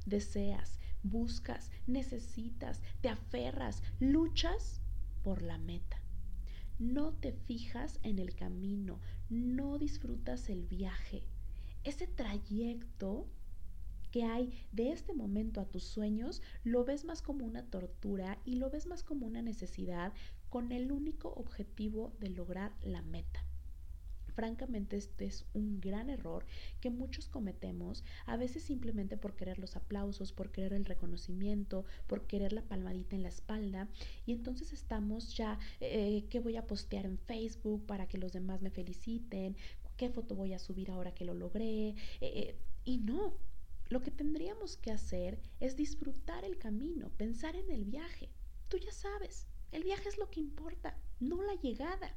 Deseas, 0.05 0.79
buscas, 1.03 1.71
necesitas, 1.87 2.81
te 3.01 3.09
aferras, 3.09 3.83
luchas 3.99 4.81
por 5.23 5.41
la 5.41 5.57
meta. 5.57 6.01
No 6.79 7.13
te 7.13 7.33
fijas 7.33 7.99
en 8.03 8.19
el 8.19 8.35
camino, 8.35 8.99
no 9.29 9.77
disfrutas 9.77 10.49
el 10.49 10.65
viaje, 10.65 11.27
ese 11.83 12.07
trayecto 12.07 13.27
que 14.11 14.23
hay 14.23 14.67
de 14.71 14.91
este 14.91 15.13
momento 15.13 15.61
a 15.61 15.65
tus 15.65 15.83
sueños, 15.83 16.41
lo 16.63 16.83
ves 16.83 17.05
más 17.05 17.21
como 17.21 17.45
una 17.45 17.63
tortura 17.63 18.39
y 18.43 18.55
lo 18.55 18.69
ves 18.69 18.87
más 18.87 19.03
como 19.03 19.27
una 19.27 19.41
necesidad 19.41 20.13
con 20.49 20.71
el 20.71 20.91
único 20.91 21.29
objetivo 21.29 22.13
de 22.19 22.29
lograr 22.29 22.73
la 22.81 23.01
meta. 23.01 23.45
Francamente, 24.39 24.95
este 24.95 25.25
es 25.25 25.45
un 25.53 25.81
gran 25.81 26.09
error 26.09 26.45
que 26.79 26.89
muchos 26.89 27.27
cometemos, 27.27 28.05
a 28.25 28.37
veces 28.37 28.63
simplemente 28.63 29.17
por 29.17 29.35
querer 29.35 29.59
los 29.59 29.75
aplausos, 29.75 30.31
por 30.31 30.49
querer 30.49 30.71
el 30.71 30.85
reconocimiento, 30.85 31.83
por 32.07 32.25
querer 32.25 32.53
la 32.53 32.61
palmadita 32.61 33.17
en 33.17 33.23
la 33.23 33.27
espalda. 33.27 33.89
Y 34.25 34.31
entonces 34.31 34.71
estamos 34.71 35.35
ya, 35.35 35.59
eh, 35.81 36.23
¿qué 36.29 36.39
voy 36.39 36.55
a 36.55 36.65
postear 36.67 37.05
en 37.05 37.17
Facebook 37.17 37.85
para 37.85 38.07
que 38.07 38.17
los 38.17 38.31
demás 38.31 38.61
me 38.61 38.69
feliciten? 38.69 39.57
qué 39.97 40.09
foto 40.09 40.35
voy 40.35 40.53
a 40.53 40.59
subir 40.59 40.89
ahora 40.89 41.13
que 41.13 41.25
lo 41.25 41.33
logré. 41.33 41.89
Eh, 41.89 41.95
eh, 42.21 42.55
y 42.85 42.99
no, 42.99 43.33
lo 43.89 44.01
que 44.01 44.11
tendríamos 44.11 44.77
que 44.77 44.91
hacer 44.91 45.41
es 45.59 45.75
disfrutar 45.75 46.45
el 46.45 46.57
camino, 46.57 47.09
pensar 47.17 47.57
en 47.57 47.69
el 47.71 47.83
viaje. 47.83 48.29
Tú 48.69 48.77
ya 48.77 48.93
sabes, 48.93 49.47
el 49.73 49.83
viaje 49.83 50.07
es 50.07 50.17
lo 50.17 50.29
que 50.29 50.39
importa, 50.39 50.97
no 51.19 51.43
la 51.43 51.55
llegada. 51.55 52.15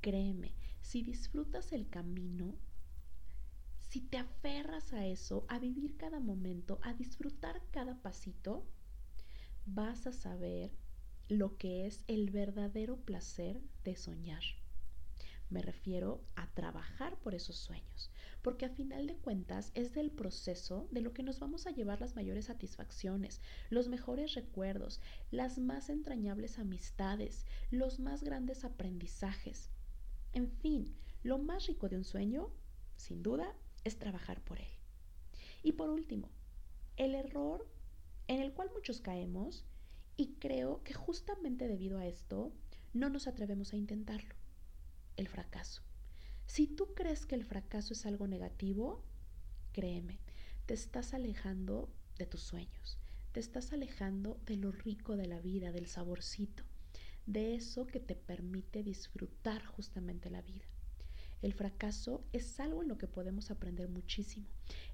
Créeme, 0.00 0.54
si 0.80 1.02
disfrutas 1.02 1.72
el 1.72 1.88
camino, 1.88 2.58
si 3.90 4.00
te 4.00 4.18
aferras 4.18 4.92
a 4.92 5.06
eso, 5.06 5.44
a 5.48 5.58
vivir 5.58 5.96
cada 5.96 6.20
momento, 6.20 6.78
a 6.82 6.94
disfrutar 6.94 7.60
cada 7.70 8.00
pasito, 8.00 8.64
vas 9.66 10.06
a 10.06 10.12
saber 10.12 10.70
lo 11.28 11.58
que 11.58 11.86
es 11.86 12.04
el 12.06 12.30
verdadero 12.30 12.96
placer 12.96 13.60
de 13.84 13.94
soñar. 13.94 14.42
Me 15.50 15.60
refiero 15.60 16.24
a 16.36 16.46
trabajar 16.54 17.18
por 17.18 17.34
esos 17.34 17.56
sueños, 17.56 18.10
porque 18.40 18.66
a 18.66 18.70
final 18.70 19.08
de 19.08 19.16
cuentas 19.16 19.72
es 19.74 19.92
del 19.92 20.12
proceso 20.12 20.86
de 20.92 21.00
lo 21.00 21.12
que 21.12 21.24
nos 21.24 21.40
vamos 21.40 21.66
a 21.66 21.72
llevar 21.72 22.00
las 22.00 22.14
mayores 22.14 22.46
satisfacciones, 22.46 23.40
los 23.68 23.88
mejores 23.88 24.34
recuerdos, 24.34 25.00
las 25.32 25.58
más 25.58 25.90
entrañables 25.90 26.58
amistades, 26.58 27.44
los 27.70 27.98
más 27.98 28.22
grandes 28.22 28.64
aprendizajes. 28.64 29.70
En 30.32 30.48
fin, 30.48 30.94
lo 31.22 31.38
más 31.38 31.66
rico 31.66 31.88
de 31.88 31.96
un 31.96 32.04
sueño, 32.04 32.50
sin 32.96 33.22
duda, 33.22 33.54
es 33.84 33.98
trabajar 33.98 34.42
por 34.42 34.58
él. 34.58 34.68
Y 35.62 35.72
por 35.72 35.90
último, 35.90 36.30
el 36.96 37.14
error 37.14 37.66
en 38.28 38.40
el 38.40 38.52
cual 38.52 38.70
muchos 38.72 39.00
caemos, 39.00 39.64
y 40.16 40.34
creo 40.34 40.84
que 40.84 40.94
justamente 40.94 41.66
debido 41.66 41.98
a 41.98 42.06
esto, 42.06 42.52
no 42.92 43.08
nos 43.08 43.26
atrevemos 43.26 43.72
a 43.72 43.76
intentarlo 43.76 44.34
el 45.16 45.28
fracaso. 45.28 45.82
Si 46.46 46.66
tú 46.66 46.94
crees 46.94 47.26
que 47.26 47.34
el 47.34 47.44
fracaso 47.44 47.92
es 47.92 48.06
algo 48.06 48.26
negativo, 48.26 49.02
créeme, 49.72 50.20
te 50.66 50.74
estás 50.74 51.14
alejando 51.14 51.88
de 52.18 52.26
tus 52.26 52.40
sueños, 52.40 52.98
te 53.32 53.40
estás 53.40 53.72
alejando 53.72 54.38
de 54.46 54.56
lo 54.56 54.72
rico 54.72 55.16
de 55.16 55.26
la 55.26 55.40
vida, 55.40 55.72
del 55.72 55.86
saborcito, 55.86 56.64
de 57.26 57.54
eso 57.54 57.86
que 57.86 58.00
te 58.00 58.14
permite 58.14 58.82
disfrutar 58.82 59.64
justamente 59.64 60.30
la 60.30 60.42
vida. 60.42 60.64
El 61.42 61.54
fracaso 61.54 62.24
es 62.32 62.60
algo 62.60 62.82
en 62.82 62.88
lo 62.88 62.98
que 62.98 63.06
podemos 63.06 63.50
aprender 63.50 63.88
muchísimo, 63.88 64.46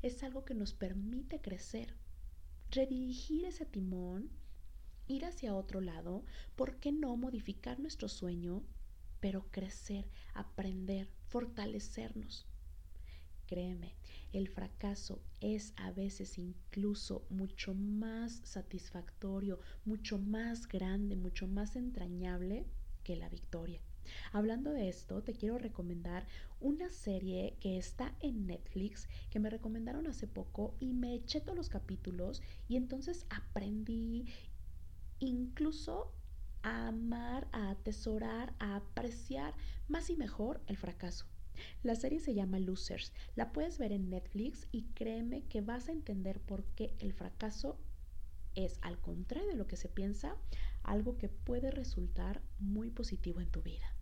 es 0.03 0.23
algo 0.23 0.45
que 0.45 0.55
nos 0.55 0.73
permite 0.73 1.41
crecer, 1.41 1.95
redirigir 2.71 3.45
ese 3.45 3.67
timón, 3.67 4.31
ir 5.09 5.25
hacia 5.25 5.55
otro 5.55 5.81
lado, 5.81 6.25
¿por 6.55 6.79
qué 6.79 6.93
no 6.93 7.17
modificar 7.17 7.81
nuestro 7.81 8.09
sueño 8.09 8.65
pero 9.21 9.51
crecer, 9.51 10.09
aprender, 10.35 11.09
fortalecernos. 11.29 12.47
Créeme, 13.47 13.95
el 14.33 14.49
fracaso 14.49 15.23
es 15.41 15.73
a 15.77 15.93
veces 15.93 16.37
incluso 16.37 17.25
mucho 17.31 17.75
más 17.75 18.41
satisfactorio, 18.43 19.61
mucho 19.85 20.19
más 20.19 20.67
grande, 20.67 21.15
mucho 21.15 21.47
más 21.47 21.77
entrañable 21.77 22.67
que 23.05 23.15
la 23.15 23.29
victoria. 23.29 23.81
Hablando 24.33 24.73
de 24.73 24.89
esto, 24.89 25.23
te 25.23 25.33
quiero 25.33 25.59
recomendar 25.59 26.27
una 26.61 26.91
serie 26.91 27.57
que 27.61 27.79
está 27.79 28.17
en 28.21 28.47
Netflix 28.47 29.09
que 29.31 29.39
me 29.39 29.51
recomendaron 29.51 30.07
hace 30.09 30.27
poco 30.27 30.77
y 30.81 30.93
me 30.93 31.15
eché 31.15 31.41
todos 31.41 31.57
los 31.57 31.69
capítulos 31.69 32.43
y 32.69 32.77
entonces 32.77 33.27
aprendí 33.31 34.27
incluso 35.21 36.13
a 36.63 36.89
amar, 36.89 37.49
a 37.53 37.71
atesorar, 37.71 38.55
a 38.59 38.77
apreciar 38.77 39.55
más 39.87 40.11
y 40.11 40.17
mejor 40.17 40.61
el 40.67 40.77
fracaso. 40.77 41.27
La 41.83 41.95
serie 41.95 42.21
se 42.21 42.35
llama 42.35 42.59
Losers. 42.59 43.13
La 43.35 43.53
puedes 43.53 43.79
ver 43.79 43.93
en 43.93 44.11
Netflix 44.11 44.69
y 44.73 44.85
créeme 44.95 45.43
que 45.43 45.61
vas 45.61 45.89
a 45.89 45.93
entender 45.93 46.41
por 46.41 46.65
qué 46.65 46.95
el 46.99 47.13
fracaso 47.13 47.79
es, 48.55 48.79
al 48.83 48.99
contrario 49.01 49.49
de 49.49 49.57
lo 49.57 49.67
que 49.67 49.77
se 49.77 49.89
piensa, 49.89 50.37
algo 50.83 51.19
que 51.19 51.29
puede 51.29 51.71
resultar 51.71 52.43
muy 52.59 52.91
positivo 52.91 53.41
en 53.41 53.51
tu 53.51 53.63
vida. 53.63 53.95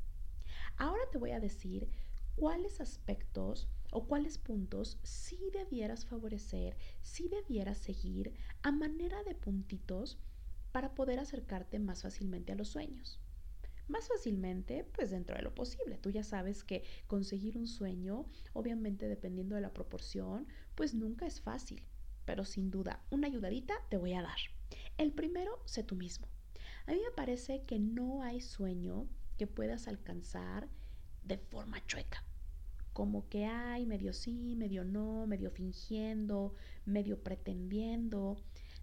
Ahora 0.77 1.03
te 1.11 1.19
voy 1.19 1.33
a 1.33 1.40
decir 1.40 1.88
cuáles 2.37 2.81
aspectos 2.81 3.69
o 3.93 4.07
cuáles 4.07 4.38
puntos 4.38 4.99
sí 5.03 5.38
debieras 5.53 6.05
favorecer, 6.05 6.77
sí 7.03 7.29
debieras 7.29 7.79
seguir 7.79 8.35
a 8.62 8.73
manera 8.73 9.23
de 9.25 9.35
puntitos 9.35 10.19
para 10.73 10.95
poder 10.95 11.21
acercarte 11.21 11.79
más 11.79 12.03
fácilmente 12.03 12.53
a 12.53 12.57
los 12.57 12.69
sueños. 12.69 13.21
Más 13.87 14.09
fácilmente, 14.09 14.85
pues 14.94 15.11
dentro 15.11 15.37
de 15.37 15.42
lo 15.42 15.55
posible. 15.55 15.99
Tú 15.99 16.11
ya 16.11 16.23
sabes 16.23 16.64
que 16.64 16.85
conseguir 17.07 17.59
un 17.59 17.66
sueño, 17.66 18.27
obviamente 18.53 19.09
dependiendo 19.09 19.55
de 19.55 19.61
la 19.61 19.75
proporción, 19.75 20.47
pues 20.75 20.94
nunca 20.94 21.27
es 21.27 21.40
fácil. 21.40 21.87
Pero 22.25 22.44
sin 22.44 22.70
duda, 22.70 23.05
una 23.11 23.27
ayudadita 23.27 23.75
te 23.90 23.99
voy 23.99 24.14
a 24.14 24.23
dar. 24.23 24.38
El 24.97 25.12
primero, 25.12 25.61
sé 25.66 25.83
tú 25.83 25.97
mismo. 25.97 26.29
A 26.87 26.92
mí 26.92 26.99
me 26.99 27.14
parece 27.14 27.64
que 27.64 27.79
no 27.79 28.23
hay 28.23 28.40
sueño 28.40 29.07
que 29.37 29.47
puedas 29.47 29.88
alcanzar 29.88 30.68
de 31.23 31.38
forma 31.38 31.85
chueca. 31.87 32.25
Como 32.92 33.29
que 33.29 33.44
hay 33.44 33.87
medio 33.87 34.12
sí, 34.12 34.55
medio 34.57 34.85
no, 34.85 35.27
medio 35.27 35.51
fingiendo, 35.51 36.55
medio 36.85 37.23
pretendiendo. 37.23 38.37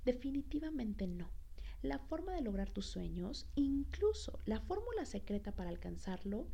Definitivamente 0.04 1.08
no. 1.08 1.30
La 1.82 1.98
forma 1.98 2.34
de 2.34 2.42
lograr 2.42 2.70
tus 2.70 2.86
sueños, 2.86 3.48
incluso 3.56 4.40
la 4.46 4.60
fórmula 4.60 5.04
secreta 5.06 5.52
para 5.52 5.70
alcanzarlo, 5.70 6.46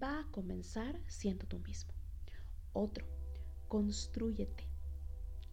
va 0.00 0.20
a 0.20 0.30
comenzar 0.30 1.00
siendo 1.08 1.46
tú 1.46 1.58
mismo. 1.58 1.92
Otro, 2.72 3.04
construyete. 3.66 4.68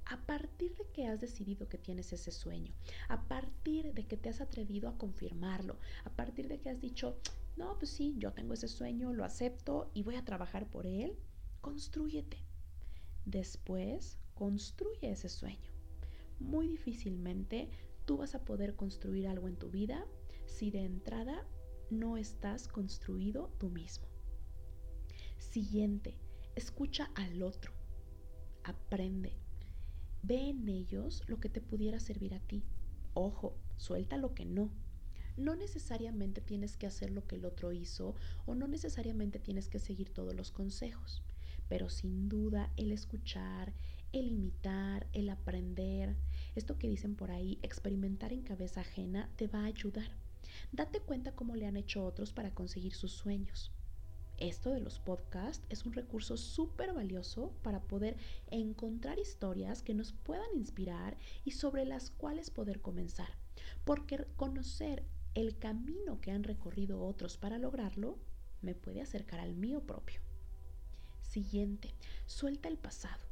A 0.06 0.18
partir 0.28 0.76
de 0.76 0.86
que 0.94 1.08
has 1.08 1.20
decidido 1.20 1.68
que 1.68 1.80
tienes 1.80 2.14
ese 2.14 2.32
sueño, 2.32 2.72
a 3.08 3.28
partir 3.28 3.94
de 3.96 4.06
que 4.06 4.18
te 4.18 4.30
has 4.30 4.42
atrevido 4.42 4.88
a 4.88 4.98
confirmarlo, 5.00 5.80
a 6.04 6.12
partir 6.12 6.48
de 6.48 6.60
que 6.60 6.70
has 6.70 6.80
dicho, 6.80 7.18
no, 7.58 7.80
pues 7.80 7.90
sí, 7.90 8.14
yo 8.20 8.32
tengo 8.32 8.54
ese 8.54 8.68
sueño, 8.68 9.12
lo 9.12 9.26
acepto 9.26 9.90
y 9.96 10.04
voy 10.04 10.18
a 10.18 10.26
trabajar 10.26 10.70
por 10.70 10.86
él, 10.86 11.18
construyete. 11.62 12.38
Después, 13.26 14.20
construye 14.36 15.10
ese 15.10 15.30
sueño. 15.30 15.72
Muy 16.40 16.68
difícilmente 16.68 17.72
tú 18.06 18.18
vas 18.18 18.36
a 18.36 18.46
poder 18.46 18.76
construir 18.76 19.28
algo 19.28 19.48
en 19.48 19.58
tu 19.58 19.70
vida 19.70 20.06
si 20.46 20.72
de 20.72 20.84
entrada 20.84 21.46
no 21.90 22.18
estás 22.18 22.68
construido 22.68 23.52
tú 23.58 23.70
mismo. 23.70 24.08
Siguiente, 25.38 26.18
escucha 26.56 27.12
al 27.16 27.44
otro. 27.44 27.72
Aprende. 28.64 29.34
Ve 30.24 30.50
en 30.50 30.68
ellos 30.70 31.24
lo 31.28 31.40
que 31.40 31.50
te 31.50 31.62
pudiera 31.62 32.00
servir 32.00 32.34
a 32.34 32.40
ti. 32.40 32.64
Ojo, 33.14 33.56
suelta 33.78 34.18
lo 34.18 34.34
que 34.34 34.46
no 34.46 34.72
no 35.38 35.56
necesariamente 35.56 36.42
tienes 36.42 36.78
que 36.78 36.88
hacer 36.88 37.12
lo 37.12 37.28
que 37.28 37.36
el 37.36 37.46
otro 37.46 37.72
hizo 37.72 38.16
o 38.46 38.56
no 38.56 38.68
necesariamente 38.68 39.40
tienes 39.40 39.68
que 39.68 39.80
seguir 39.80 40.10
todos 40.10 40.34
los 40.34 40.52
consejos, 40.52 41.24
pero 41.68 41.90
sin 41.90 42.30
duda 42.30 42.72
el 42.78 42.92
escuchar, 42.92 43.74
el 44.14 44.32
imitar, 44.32 45.08
el 45.12 45.30
aprender, 45.30 46.16
esto 46.56 46.78
que 46.78 46.88
dicen 46.88 47.16
por 47.16 47.32
ahí, 47.32 47.60
experimentar 47.62 48.34
en 48.34 48.42
cabeza 48.42 48.82
ajena, 48.82 49.30
te 49.36 49.48
va 49.48 49.62
a 49.62 49.66
ayudar. 49.66 50.10
Date 50.72 51.00
cuenta 51.00 51.34
cómo 51.34 51.56
le 51.56 51.68
han 51.68 51.78
hecho 51.78 52.06
otros 52.06 52.34
para 52.34 52.54
conseguir 52.54 52.94
sus 52.96 53.12
sueños. 53.12 53.72
Esto 54.38 54.72
de 54.72 54.82
los 54.82 55.00
podcasts 55.00 55.66
es 55.70 55.86
un 55.86 55.94
recurso 55.94 56.36
súper 56.36 56.94
valioso 56.94 57.54
para 57.64 57.82
poder 57.82 58.18
encontrar 58.52 59.18
historias 59.18 59.82
que 59.82 59.94
nos 59.94 60.12
puedan 60.12 60.56
inspirar 60.56 61.18
y 61.46 61.52
sobre 61.52 61.86
las 61.86 62.10
cuales 62.10 62.50
poder 62.50 62.82
comenzar. 62.82 63.30
Porque 63.86 64.26
conocer 64.36 65.06
el 65.36 65.58
camino 65.58 66.20
que 66.20 66.32
han 66.32 66.44
recorrido 66.44 67.02
otros 67.02 67.38
para 67.38 67.58
lograrlo 67.58 68.18
me 68.62 68.76
puede 68.76 69.02
acercar 69.02 69.40
al 69.40 69.56
mío 69.56 69.82
propio. 69.82 70.20
Siguiente, 71.22 71.94
suelta 72.26 72.68
el 72.68 72.78
pasado. 72.78 73.24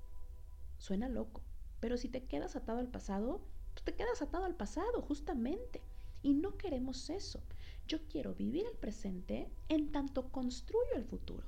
Suena 0.78 1.10
loco, 1.10 1.42
pero 1.84 1.98
si 1.98 2.08
te 2.08 2.24
quedas 2.24 2.56
atado 2.56 2.80
al 2.80 2.88
pasado, 2.88 3.41
te 3.84 3.93
quedas 3.93 4.22
atado 4.22 4.46
al 4.46 4.56
pasado, 4.56 5.02
justamente. 5.02 5.82
Y 6.22 6.34
no 6.34 6.58
queremos 6.58 7.10
eso. 7.10 7.43
Yo 7.89 8.08
quiero 8.08 8.34
vivir 8.34 8.65
el 8.65 8.78
presente 8.78 9.50
en 9.67 9.91
tanto 9.91 10.32
construyo 10.32 10.96
el 10.96 11.04
futuro. 11.04 11.43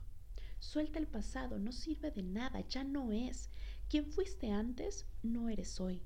Suelta 0.60 1.00
el 1.00 1.08
pasado, 1.08 1.58
no 1.58 1.71
sirve 1.71 2.12
de 2.12 2.21
nada, 2.21 2.60
ya 2.67 2.84
no 2.84 3.13
es. 3.13 3.50
Quien 3.88 4.08
fuiste 4.08 4.52
antes, 4.52 5.06
no 5.24 5.48
eres 5.48 5.80
hoy. 5.80 6.02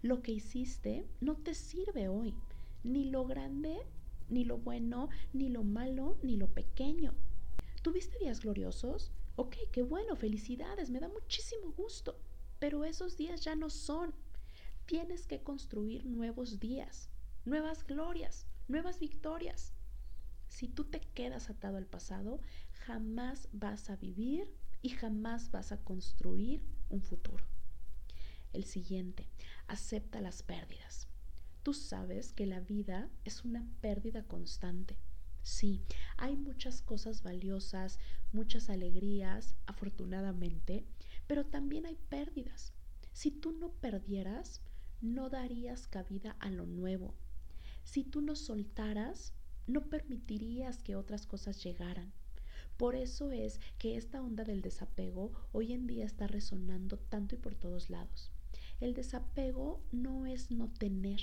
Lo 0.00 0.22
que 0.22 0.30
hiciste 0.30 1.04
no 1.20 1.34
te 1.34 1.52
sirve 1.52 2.06
hoy 2.06 2.36
ni 2.84 3.10
lo 3.10 3.26
grande, 3.26 3.80
ni 4.28 4.44
lo 4.44 4.58
bueno, 4.58 5.08
ni 5.32 5.48
lo 5.48 5.64
malo, 5.64 6.18
ni 6.22 6.36
lo 6.36 6.46
pequeño. 6.46 7.14
¿Tuviste 7.82 8.16
días 8.20 8.42
gloriosos? 8.42 9.10
Ok, 9.34 9.56
qué 9.72 9.82
bueno, 9.82 10.14
felicidades, 10.14 10.88
me 10.88 11.00
da 11.00 11.08
muchísimo 11.08 11.72
gusto. 11.72 12.16
Pero 12.62 12.84
esos 12.84 13.16
días 13.16 13.40
ya 13.40 13.56
no 13.56 13.70
son. 13.70 14.14
Tienes 14.86 15.26
que 15.26 15.42
construir 15.42 16.06
nuevos 16.06 16.60
días, 16.60 17.08
nuevas 17.44 17.84
glorias, 17.84 18.46
nuevas 18.68 19.00
victorias. 19.00 19.72
Si 20.46 20.68
tú 20.68 20.84
te 20.84 21.00
quedas 21.00 21.50
atado 21.50 21.76
al 21.76 21.86
pasado, 21.86 22.40
jamás 22.86 23.48
vas 23.50 23.90
a 23.90 23.96
vivir 23.96 24.48
y 24.80 24.90
jamás 24.90 25.50
vas 25.50 25.72
a 25.72 25.82
construir 25.82 26.62
un 26.88 27.02
futuro. 27.02 27.44
El 28.52 28.64
siguiente, 28.64 29.28
acepta 29.66 30.20
las 30.20 30.44
pérdidas. 30.44 31.08
Tú 31.64 31.74
sabes 31.74 32.32
que 32.32 32.46
la 32.46 32.60
vida 32.60 33.10
es 33.24 33.44
una 33.44 33.66
pérdida 33.80 34.22
constante. 34.22 35.00
Sí, 35.42 35.82
hay 36.16 36.36
muchas 36.36 36.80
cosas 36.80 37.24
valiosas, 37.24 37.98
muchas 38.30 38.70
alegrías, 38.70 39.56
afortunadamente, 39.66 40.86
pero 41.32 41.46
también 41.46 41.86
hay 41.86 41.96
pérdidas. 42.10 42.74
Si 43.14 43.30
tú 43.30 43.52
no 43.52 43.70
perdieras, 43.70 44.60
no 45.00 45.30
darías 45.30 45.86
cabida 45.86 46.36
a 46.40 46.50
lo 46.50 46.66
nuevo. 46.66 47.14
Si 47.84 48.04
tú 48.04 48.20
no 48.20 48.36
soltaras, 48.36 49.32
no 49.66 49.88
permitirías 49.88 50.82
que 50.82 50.94
otras 50.94 51.26
cosas 51.26 51.64
llegaran. 51.64 52.12
Por 52.76 52.94
eso 52.94 53.32
es 53.32 53.60
que 53.78 53.96
esta 53.96 54.20
onda 54.20 54.44
del 54.44 54.60
desapego 54.60 55.32
hoy 55.52 55.72
en 55.72 55.86
día 55.86 56.04
está 56.04 56.26
resonando 56.26 56.98
tanto 56.98 57.34
y 57.34 57.38
por 57.38 57.54
todos 57.54 57.88
lados. 57.88 58.30
El 58.78 58.92
desapego 58.92 59.80
no 59.90 60.26
es 60.26 60.50
no 60.50 60.68
tener, 60.68 61.22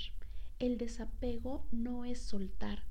el 0.58 0.76
desapego 0.76 1.68
no 1.70 2.04
es 2.04 2.20
soltar. 2.20 2.82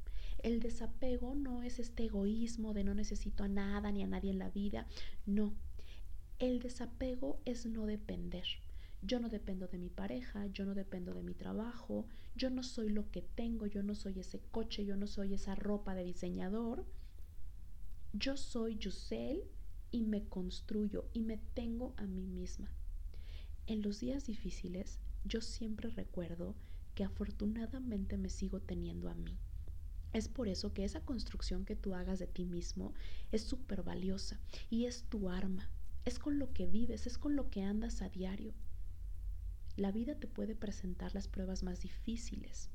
El 0.41 0.61
desapego 0.61 1.35
no 1.35 1.63
es 1.63 1.79
este 1.79 2.05
egoísmo 2.05 2.73
de 2.73 2.85
no 2.85 2.93
necesito 2.93 3.43
a 3.43 3.49
nada 3.49 3.91
ni 3.91 4.03
a 4.03 4.07
nadie 4.07 4.31
en 4.31 4.39
la 4.39 4.49
vida. 4.49 4.87
No. 5.25 5.53
El 6.39 6.61
desapego 6.61 7.41
es 7.43 7.65
no 7.65 7.85
depender. 7.85 8.45
Yo 9.01 9.19
no 9.19 9.27
dependo 9.27 9.67
de 9.67 9.77
mi 9.77 9.89
pareja, 9.89 10.47
yo 10.47 10.63
no 10.63 10.73
dependo 10.73 11.13
de 11.13 11.21
mi 11.21 11.33
trabajo, 11.33 12.07
yo 12.33 12.49
no 12.49 12.63
soy 12.63 12.87
lo 12.87 13.11
que 13.11 13.21
tengo, 13.21 13.65
yo 13.65 13.83
no 13.83 13.93
soy 13.93 14.21
ese 14.21 14.39
coche, 14.39 14.85
yo 14.85 14.95
no 14.95 15.05
soy 15.05 15.33
esa 15.33 15.55
ropa 15.55 15.95
de 15.95 16.05
diseñador. 16.05 16.85
Yo 18.13 18.37
soy 18.37 18.77
Yusel 18.77 19.43
y 19.91 20.05
me 20.05 20.29
construyo 20.29 21.09
y 21.11 21.23
me 21.23 21.35
tengo 21.37 21.93
a 21.97 22.07
mí 22.07 22.25
misma. 22.25 22.71
En 23.67 23.81
los 23.81 23.99
días 23.99 24.25
difíciles 24.25 25.01
yo 25.25 25.41
siempre 25.41 25.89
recuerdo 25.89 26.55
que 26.95 27.03
afortunadamente 27.03 28.17
me 28.17 28.29
sigo 28.29 28.61
teniendo 28.61 29.09
a 29.09 29.13
mí. 29.13 29.37
Es 30.13 30.29
por 30.29 30.47
eso 30.47 30.73
que 30.73 30.85
esa 30.85 31.01
construcción 31.01 31.65
que 31.65 31.75
tú 31.75 31.95
hagas 31.95 32.17
de 32.17 32.27
ti 32.27 32.45
mismo 32.45 32.93
es 33.33 33.43
súper 33.43 33.83
valiosa 33.83 34.39
y 34.69 34.85
es 34.85 35.03
tu 35.03 35.29
arma, 35.29 35.69
es 36.05 36.19
con 36.19 36.39
lo 36.39 36.53
que 36.53 36.67
vives, 36.67 37.07
es 37.07 37.17
con 37.17 37.35
lo 37.35 37.49
que 37.49 37.63
andas 37.63 38.01
a 38.01 38.09
diario. 38.09 38.53
La 39.75 39.91
vida 39.91 40.15
te 40.15 40.27
puede 40.27 40.55
presentar 40.55 41.13
las 41.13 41.27
pruebas 41.27 41.63
más 41.63 41.81
difíciles, 41.81 42.69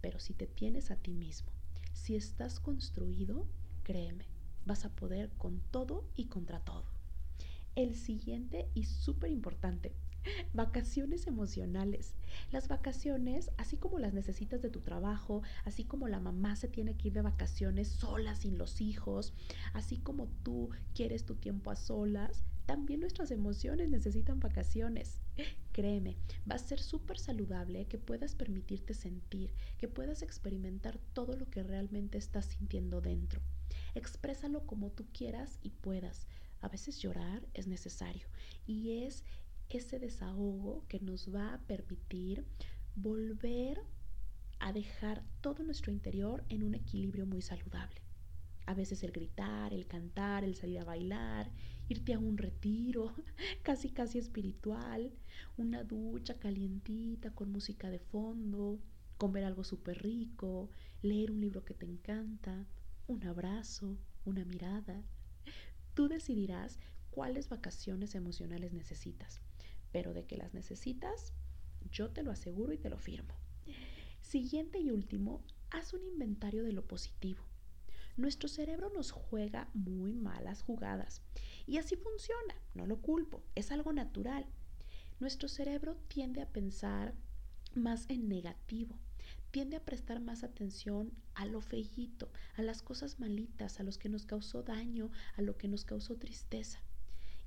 pero 0.00 0.18
si 0.18 0.34
te 0.34 0.46
tienes 0.46 0.90
a 0.90 0.96
ti 0.96 1.14
mismo, 1.14 1.50
si 1.92 2.16
estás 2.16 2.60
construido, 2.60 3.46
créeme, 3.82 4.26
vas 4.66 4.84
a 4.84 4.90
poder 4.90 5.30
con 5.38 5.60
todo 5.70 6.04
y 6.14 6.26
contra 6.26 6.60
todo. 6.60 6.84
El 7.74 7.96
siguiente 7.96 8.68
y 8.74 8.84
súper 8.84 9.30
importante, 9.30 9.94
Vacaciones 10.52 11.26
emocionales. 11.26 12.14
Las 12.50 12.68
vacaciones, 12.68 13.50
así 13.56 13.76
como 13.76 13.98
las 13.98 14.14
necesitas 14.14 14.62
de 14.62 14.70
tu 14.70 14.80
trabajo, 14.80 15.42
así 15.64 15.84
como 15.84 16.08
la 16.08 16.20
mamá 16.20 16.56
se 16.56 16.68
tiene 16.68 16.96
que 16.96 17.08
ir 17.08 17.14
de 17.14 17.22
vacaciones 17.22 17.88
sola 17.88 18.34
sin 18.34 18.58
los 18.58 18.80
hijos, 18.80 19.34
así 19.72 19.98
como 19.98 20.28
tú 20.42 20.70
quieres 20.94 21.24
tu 21.24 21.34
tiempo 21.36 21.70
a 21.70 21.76
solas, 21.76 22.44
también 22.66 23.00
nuestras 23.00 23.30
emociones 23.30 23.90
necesitan 23.90 24.40
vacaciones. 24.40 25.20
Créeme, 25.72 26.16
va 26.50 26.54
a 26.54 26.58
ser 26.58 26.80
súper 26.80 27.18
saludable 27.18 27.86
que 27.86 27.98
puedas 27.98 28.34
permitirte 28.34 28.94
sentir, 28.94 29.52
que 29.78 29.88
puedas 29.88 30.22
experimentar 30.22 30.98
todo 31.12 31.36
lo 31.36 31.50
que 31.50 31.62
realmente 31.62 32.18
estás 32.18 32.46
sintiendo 32.46 33.00
dentro. 33.00 33.42
Exprésalo 33.94 34.64
como 34.66 34.90
tú 34.90 35.06
quieras 35.12 35.58
y 35.62 35.70
puedas. 35.70 36.26
A 36.60 36.68
veces 36.68 36.98
llorar 36.98 37.44
es 37.54 37.66
necesario 37.66 38.28
y 38.66 39.02
es 39.04 39.24
ese 39.78 39.98
desahogo 39.98 40.84
que 40.88 41.00
nos 41.00 41.34
va 41.34 41.54
a 41.54 41.60
permitir 41.60 42.44
volver 42.94 43.80
a 44.58 44.72
dejar 44.72 45.24
todo 45.40 45.64
nuestro 45.64 45.90
interior 45.90 46.44
en 46.48 46.62
un 46.62 46.74
equilibrio 46.74 47.26
muy 47.26 47.42
saludable. 47.42 48.00
A 48.66 48.74
veces 48.74 49.02
el 49.02 49.10
gritar, 49.10 49.72
el 49.72 49.86
cantar, 49.86 50.44
el 50.44 50.54
salir 50.54 50.78
a 50.78 50.84
bailar, 50.84 51.50
irte 51.88 52.14
a 52.14 52.18
un 52.18 52.38
retiro, 52.38 53.12
casi 53.62 53.90
casi 53.90 54.18
espiritual, 54.18 55.12
una 55.56 55.82
ducha 55.82 56.38
calientita 56.38 57.34
con 57.34 57.50
música 57.50 57.90
de 57.90 57.98
fondo, 57.98 58.78
comer 59.18 59.44
algo 59.44 59.64
súper 59.64 60.02
rico, 60.02 60.70
leer 61.02 61.30
un 61.30 61.40
libro 61.40 61.64
que 61.64 61.74
te 61.74 61.86
encanta, 61.86 62.66
un 63.08 63.24
abrazo, 63.24 63.98
una 64.24 64.44
mirada. 64.44 65.02
Tú 65.94 66.08
decidirás 66.08 66.78
cuáles 67.10 67.48
vacaciones 67.48 68.14
emocionales 68.14 68.72
necesitas 68.72 69.42
pero 69.92 70.14
de 70.14 70.24
que 70.24 70.36
las 70.36 70.54
necesitas, 70.54 71.32
yo 71.90 72.10
te 72.10 72.22
lo 72.22 72.30
aseguro 72.30 72.72
y 72.72 72.78
te 72.78 72.90
lo 72.90 72.98
firmo. 72.98 73.34
Siguiente 74.20 74.78
y 74.80 74.90
último, 74.90 75.44
haz 75.70 75.92
un 75.92 76.04
inventario 76.04 76.64
de 76.64 76.72
lo 76.72 76.86
positivo. 76.86 77.42
Nuestro 78.16 78.48
cerebro 78.48 78.90
nos 78.90 79.10
juega 79.10 79.68
muy 79.72 80.14
malas 80.14 80.62
jugadas 80.62 81.22
y 81.66 81.78
así 81.78 81.96
funciona, 81.96 82.54
no 82.74 82.86
lo 82.86 83.00
culpo, 83.00 83.42
es 83.54 83.72
algo 83.72 83.92
natural. 83.92 84.46
Nuestro 85.20 85.48
cerebro 85.48 85.96
tiende 86.08 86.42
a 86.42 86.48
pensar 86.48 87.14
más 87.74 88.06
en 88.10 88.28
negativo, 88.28 88.98
tiende 89.50 89.76
a 89.76 89.84
prestar 89.84 90.20
más 90.20 90.44
atención 90.44 91.12
a 91.34 91.46
lo 91.46 91.60
feíto, 91.60 92.30
a 92.56 92.62
las 92.62 92.82
cosas 92.82 93.18
malitas, 93.18 93.80
a 93.80 93.82
los 93.82 93.98
que 93.98 94.08
nos 94.08 94.26
causó 94.26 94.62
daño, 94.62 95.10
a 95.36 95.42
lo 95.42 95.56
que 95.56 95.68
nos 95.68 95.84
causó 95.84 96.16
tristeza. 96.16 96.80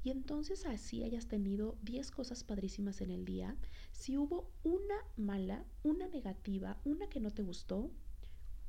Y 0.06 0.12
entonces 0.12 0.68
así 0.68 1.04
hayas 1.04 1.28
tenido 1.28 1.80
10 1.82 2.12
cosas 2.12 2.44
padrísimas 2.44 3.02
en 3.02 3.10
el 3.10 3.26
día, 3.26 3.58
si 3.92 4.20
hubo 4.20 4.52
una 4.62 4.94
mala, 5.18 5.66
una 5.82 6.08
negativa, 6.08 6.80
una 6.86 7.10
que 7.10 7.20
no 7.20 7.32
te 7.32 7.42
gustó, 7.42 7.90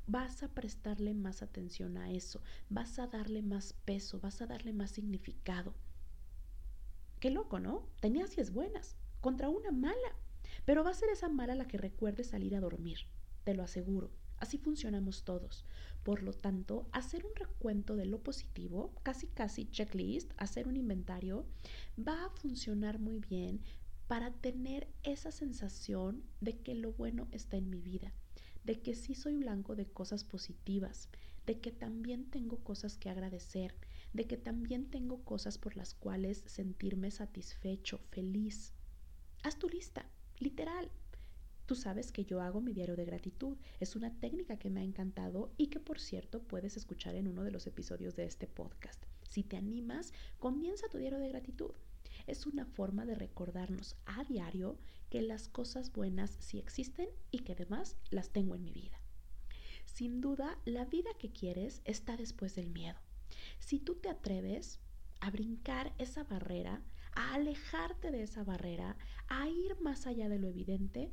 vas 0.07 0.41
a 0.41 0.47
prestarle 0.47 1.13
más 1.13 1.43
atención 1.43 1.95
a 1.97 2.09
eso, 2.09 2.41
vas 2.71 2.97
a 2.97 3.05
darle 3.05 3.43
más 3.43 3.73
peso, 3.73 4.19
vas 4.19 4.41
a 4.41 4.47
darle 4.47 4.73
más 4.73 4.89
significado. 4.89 5.75
Qué 7.19 7.29
loco, 7.29 7.59
¿no? 7.59 7.87
Tenías 7.99 8.35
10 8.35 8.51
buenas 8.51 8.95
contra 9.21 9.47
una 9.47 9.69
mala, 9.69 10.15
pero 10.65 10.83
va 10.83 10.89
a 10.89 10.95
ser 10.95 11.09
esa 11.09 11.29
mala 11.29 11.53
la 11.53 11.67
que 11.67 11.77
recuerde 11.77 12.23
salir 12.23 12.55
a 12.55 12.61
dormir, 12.61 13.01
te 13.43 13.53
lo 13.53 13.61
aseguro. 13.61 14.09
Así 14.39 14.57
funcionamos 14.57 15.23
todos. 15.23 15.65
Por 16.03 16.23
lo 16.23 16.33
tanto, 16.33 16.87
hacer 16.91 17.25
un 17.25 17.35
recuento 17.35 17.95
de 17.95 18.05
lo 18.05 18.19
positivo, 18.21 18.93
casi 19.03 19.27
casi 19.27 19.65
checklist, 19.65 20.31
hacer 20.37 20.67
un 20.67 20.77
inventario, 20.77 21.45
va 21.97 22.25
a 22.25 22.29
funcionar 22.29 22.99
muy 22.99 23.19
bien 23.19 23.61
para 24.07 24.31
tener 24.31 24.87
esa 25.03 25.31
sensación 25.31 26.23
de 26.39 26.59
que 26.59 26.75
lo 26.75 26.93
bueno 26.93 27.27
está 27.31 27.57
en 27.57 27.69
mi 27.69 27.81
vida, 27.81 28.13
de 28.63 28.79
que 28.81 28.95
sí 28.95 29.15
soy 29.15 29.35
blanco 29.35 29.75
de 29.75 29.85
cosas 29.85 30.23
positivas, 30.23 31.09
de 31.45 31.59
que 31.59 31.71
también 31.71 32.29
tengo 32.29 32.57
cosas 32.57 32.97
que 32.97 33.09
agradecer, 33.09 33.75
de 34.13 34.25
que 34.25 34.37
también 34.37 34.89
tengo 34.89 35.23
cosas 35.23 35.57
por 35.57 35.75
las 35.75 35.93
cuales 35.93 36.43
sentirme 36.45 37.11
satisfecho, 37.11 37.99
feliz. 38.11 38.73
Haz 39.43 39.59
tu 39.59 39.67
lista, 39.67 40.09
literal. 40.39 40.89
Tú 41.67 41.75
sabes 41.75 42.13
que 42.13 42.23
yo 42.23 42.39
hago 42.39 42.61
mi 42.61 42.71
diario 42.71 42.95
de 42.95 43.03
gratitud. 43.03 43.57
Es 43.81 43.97
una 43.97 44.17
técnica 44.21 44.57
que 44.57 44.69
me 44.69 44.79
ha 44.79 44.85
encantado 44.85 45.51
y 45.57 45.67
que 45.67 45.81
por 45.81 45.99
cierto 45.99 46.41
puedes 46.41 46.77
escuchar 46.77 47.15
en 47.15 47.27
uno 47.27 47.43
de 47.43 47.51
los 47.51 47.67
episodios 47.67 48.15
de 48.15 48.23
este 48.23 48.47
podcast. 48.47 49.03
Si 49.29 49.43
te 49.43 49.57
animas, 49.57 50.13
comienza 50.39 50.87
tu 50.87 50.97
diario 50.97 51.19
de 51.19 51.27
gratitud. 51.27 51.71
Es 52.25 52.45
una 52.47 52.65
forma 52.65 53.05
de 53.05 53.15
recordarnos 53.15 53.97
a 54.05 54.23
diario 54.23 54.79
que 55.09 55.21
las 55.21 55.49
cosas 55.49 55.91
buenas 55.91 56.37
sí 56.39 56.57
existen 56.57 57.09
y 57.31 57.39
que 57.39 57.51
además 57.51 57.97
las 58.11 58.29
tengo 58.29 58.55
en 58.55 58.63
mi 58.63 58.71
vida. 58.71 59.01
Sin 59.85 60.21
duda, 60.21 60.57
la 60.63 60.85
vida 60.85 61.09
que 61.19 61.33
quieres 61.33 61.81
está 61.83 62.15
después 62.15 62.55
del 62.55 62.69
miedo. 62.69 62.97
Si 63.59 63.79
tú 63.79 63.95
te 63.95 64.07
atreves 64.07 64.79
a 65.19 65.31
brincar 65.31 65.93
esa 65.97 66.23
barrera, 66.23 66.81
a 67.11 67.33
alejarte 67.33 68.11
de 68.11 68.23
esa 68.23 68.45
barrera, 68.45 68.95
a 69.27 69.49
ir 69.49 69.81
más 69.81 70.07
allá 70.07 70.29
de 70.29 70.39
lo 70.39 70.47
evidente, 70.47 71.11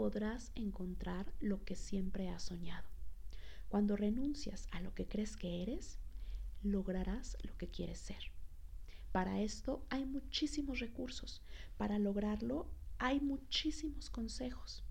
podrás 0.00 0.50
encontrar 0.54 1.30
lo 1.40 1.62
que 1.62 1.76
siempre 1.76 2.30
has 2.30 2.44
soñado. 2.44 2.88
Cuando 3.68 3.96
renuncias 3.96 4.66
a 4.70 4.80
lo 4.80 4.94
que 4.94 5.06
crees 5.06 5.36
que 5.36 5.60
eres, 5.60 5.98
lograrás 6.62 7.36
lo 7.42 7.54
que 7.58 7.68
quieres 7.68 7.98
ser. 7.98 8.32
Para 9.12 9.42
esto 9.42 9.84
hay 9.90 10.06
muchísimos 10.06 10.78
recursos. 10.78 11.42
Para 11.76 11.98
lograrlo 11.98 12.66
hay 12.96 13.20
muchísimos 13.20 14.08
consejos. 14.08 14.82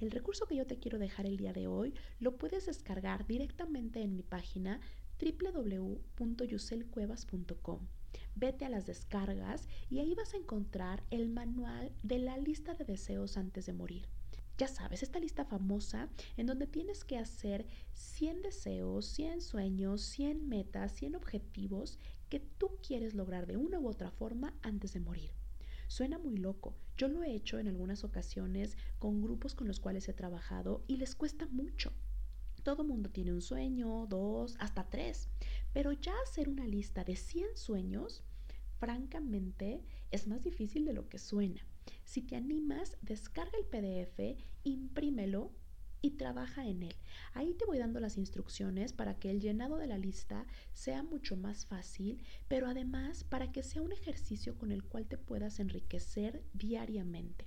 El 0.00 0.10
recurso 0.10 0.46
que 0.46 0.56
yo 0.56 0.66
te 0.66 0.80
quiero 0.80 0.98
dejar 0.98 1.26
el 1.26 1.36
día 1.36 1.52
de 1.52 1.68
hoy 1.68 1.94
lo 2.18 2.36
puedes 2.36 2.66
descargar 2.66 3.24
directamente 3.24 4.02
en 4.02 4.14
mi 4.14 4.24
página 4.24 4.80
www.yuselcuevas.com. 5.20 7.86
Vete 8.34 8.64
a 8.64 8.68
las 8.68 8.84
descargas 8.84 9.68
y 9.88 10.00
ahí 10.00 10.16
vas 10.16 10.34
a 10.34 10.38
encontrar 10.38 11.04
el 11.12 11.28
manual 11.28 11.92
de 12.02 12.18
la 12.18 12.36
lista 12.36 12.74
de 12.74 12.84
deseos 12.84 13.36
antes 13.36 13.66
de 13.66 13.72
morir. 13.72 14.08
Ya 14.58 14.68
sabes, 14.68 15.02
esta 15.02 15.18
lista 15.18 15.44
famosa 15.44 16.08
en 16.38 16.46
donde 16.46 16.66
tienes 16.66 17.04
que 17.04 17.18
hacer 17.18 17.66
100 17.92 18.40
deseos, 18.40 19.04
100 19.06 19.42
sueños, 19.42 20.00
100 20.00 20.48
metas, 20.48 20.92
100 20.92 21.14
objetivos 21.14 21.98
que 22.30 22.40
tú 22.40 22.70
quieres 22.86 23.12
lograr 23.12 23.46
de 23.46 23.58
una 23.58 23.78
u 23.78 23.86
otra 23.86 24.10
forma 24.10 24.54
antes 24.62 24.94
de 24.94 25.00
morir. 25.00 25.30
Suena 25.88 26.18
muy 26.18 26.38
loco. 26.38 26.74
Yo 26.96 27.08
lo 27.08 27.22
he 27.22 27.34
hecho 27.34 27.58
en 27.58 27.68
algunas 27.68 28.02
ocasiones 28.02 28.78
con 28.98 29.20
grupos 29.20 29.54
con 29.54 29.68
los 29.68 29.78
cuales 29.78 30.08
he 30.08 30.14
trabajado 30.14 30.82
y 30.88 30.96
les 30.96 31.14
cuesta 31.14 31.46
mucho. 31.48 31.92
Todo 32.62 32.82
mundo 32.82 33.10
tiene 33.10 33.34
un 33.34 33.42
sueño, 33.42 34.06
dos, 34.08 34.56
hasta 34.58 34.88
tres. 34.88 35.28
Pero 35.74 35.92
ya 35.92 36.14
hacer 36.24 36.48
una 36.48 36.66
lista 36.66 37.04
de 37.04 37.14
100 37.14 37.56
sueños, 37.56 38.24
francamente, 38.78 39.84
es 40.10 40.26
más 40.26 40.42
difícil 40.42 40.86
de 40.86 40.94
lo 40.94 41.08
que 41.08 41.18
suena. 41.18 41.64
Si 42.04 42.22
te 42.22 42.36
animas, 42.36 42.96
descarga 43.02 43.58
el 43.58 43.66
PDF, 43.66 44.38
imprímelo 44.64 45.52
y 46.02 46.12
trabaja 46.12 46.66
en 46.66 46.84
él. 46.84 46.94
Ahí 47.34 47.54
te 47.54 47.64
voy 47.64 47.78
dando 47.78 48.00
las 48.00 48.16
instrucciones 48.16 48.92
para 48.92 49.18
que 49.18 49.30
el 49.30 49.40
llenado 49.40 49.76
de 49.76 49.86
la 49.86 49.98
lista 49.98 50.46
sea 50.72 51.02
mucho 51.02 51.36
más 51.36 51.66
fácil, 51.66 52.22
pero 52.48 52.68
además 52.68 53.24
para 53.24 53.50
que 53.50 53.62
sea 53.62 53.82
un 53.82 53.92
ejercicio 53.92 54.56
con 54.56 54.72
el 54.72 54.84
cual 54.84 55.06
te 55.06 55.18
puedas 55.18 55.58
enriquecer 55.58 56.44
diariamente. 56.52 57.46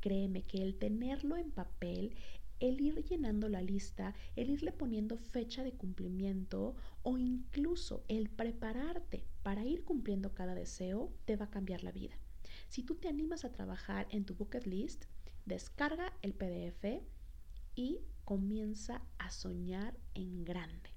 Créeme 0.00 0.42
que 0.42 0.58
el 0.62 0.78
tenerlo 0.78 1.36
en 1.36 1.50
papel, 1.50 2.16
el 2.60 2.80
ir 2.80 3.04
llenando 3.04 3.48
la 3.48 3.60
lista, 3.60 4.14
el 4.36 4.50
irle 4.50 4.72
poniendo 4.72 5.18
fecha 5.18 5.62
de 5.62 5.72
cumplimiento 5.72 6.76
o 7.02 7.18
incluso 7.18 8.04
el 8.08 8.30
prepararte 8.30 9.26
para 9.42 9.64
ir 9.64 9.84
cumpliendo 9.84 10.34
cada 10.34 10.54
deseo, 10.54 11.12
te 11.24 11.36
va 11.36 11.46
a 11.46 11.50
cambiar 11.50 11.82
la 11.84 11.92
vida. 11.92 12.21
Si 12.72 12.82
tú 12.82 12.94
te 12.94 13.06
animas 13.06 13.44
a 13.44 13.52
trabajar 13.52 14.06
en 14.08 14.24
tu 14.24 14.34
bucket 14.34 14.66
list, 14.66 15.04
descarga 15.44 16.10
el 16.22 16.32
PDF 16.32 17.02
y 17.74 18.00
comienza 18.24 19.02
a 19.18 19.30
soñar 19.30 19.94
en 20.14 20.42
grande. 20.42 20.88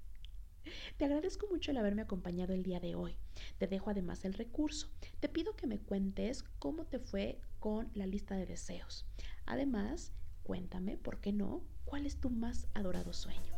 Te 0.96 1.04
agradezco 1.04 1.48
mucho 1.52 1.72
el 1.72 1.78
haberme 1.78 2.04
acompañado 2.04 2.54
el 2.54 2.64
día 2.64 2.80
de 2.80 2.96
hoy. 2.96 3.18
Te 3.58 3.68
dejo 3.68 3.90
además 3.90 4.24
el 4.24 4.36
recurso. 4.36 4.88
Te 5.20 5.28
pido 5.28 5.58
que 5.58 5.68
me 5.68 5.82
cuentes 5.82 6.44
cómo 6.60 6.86
te 6.86 6.98
fue 6.98 7.42
con 7.60 7.92
la 7.94 8.08
lista 8.08 8.38
de 8.38 8.46
deseos. 8.46 9.06
Además, 9.46 10.14
cuéntame, 10.44 10.96
¿por 10.96 11.20
qué 11.20 11.34
no? 11.34 11.62
¿Cuál 11.84 12.06
es 12.06 12.22
tu 12.22 12.30
más 12.30 12.70
adorado 12.74 13.12
sueño? 13.12 13.55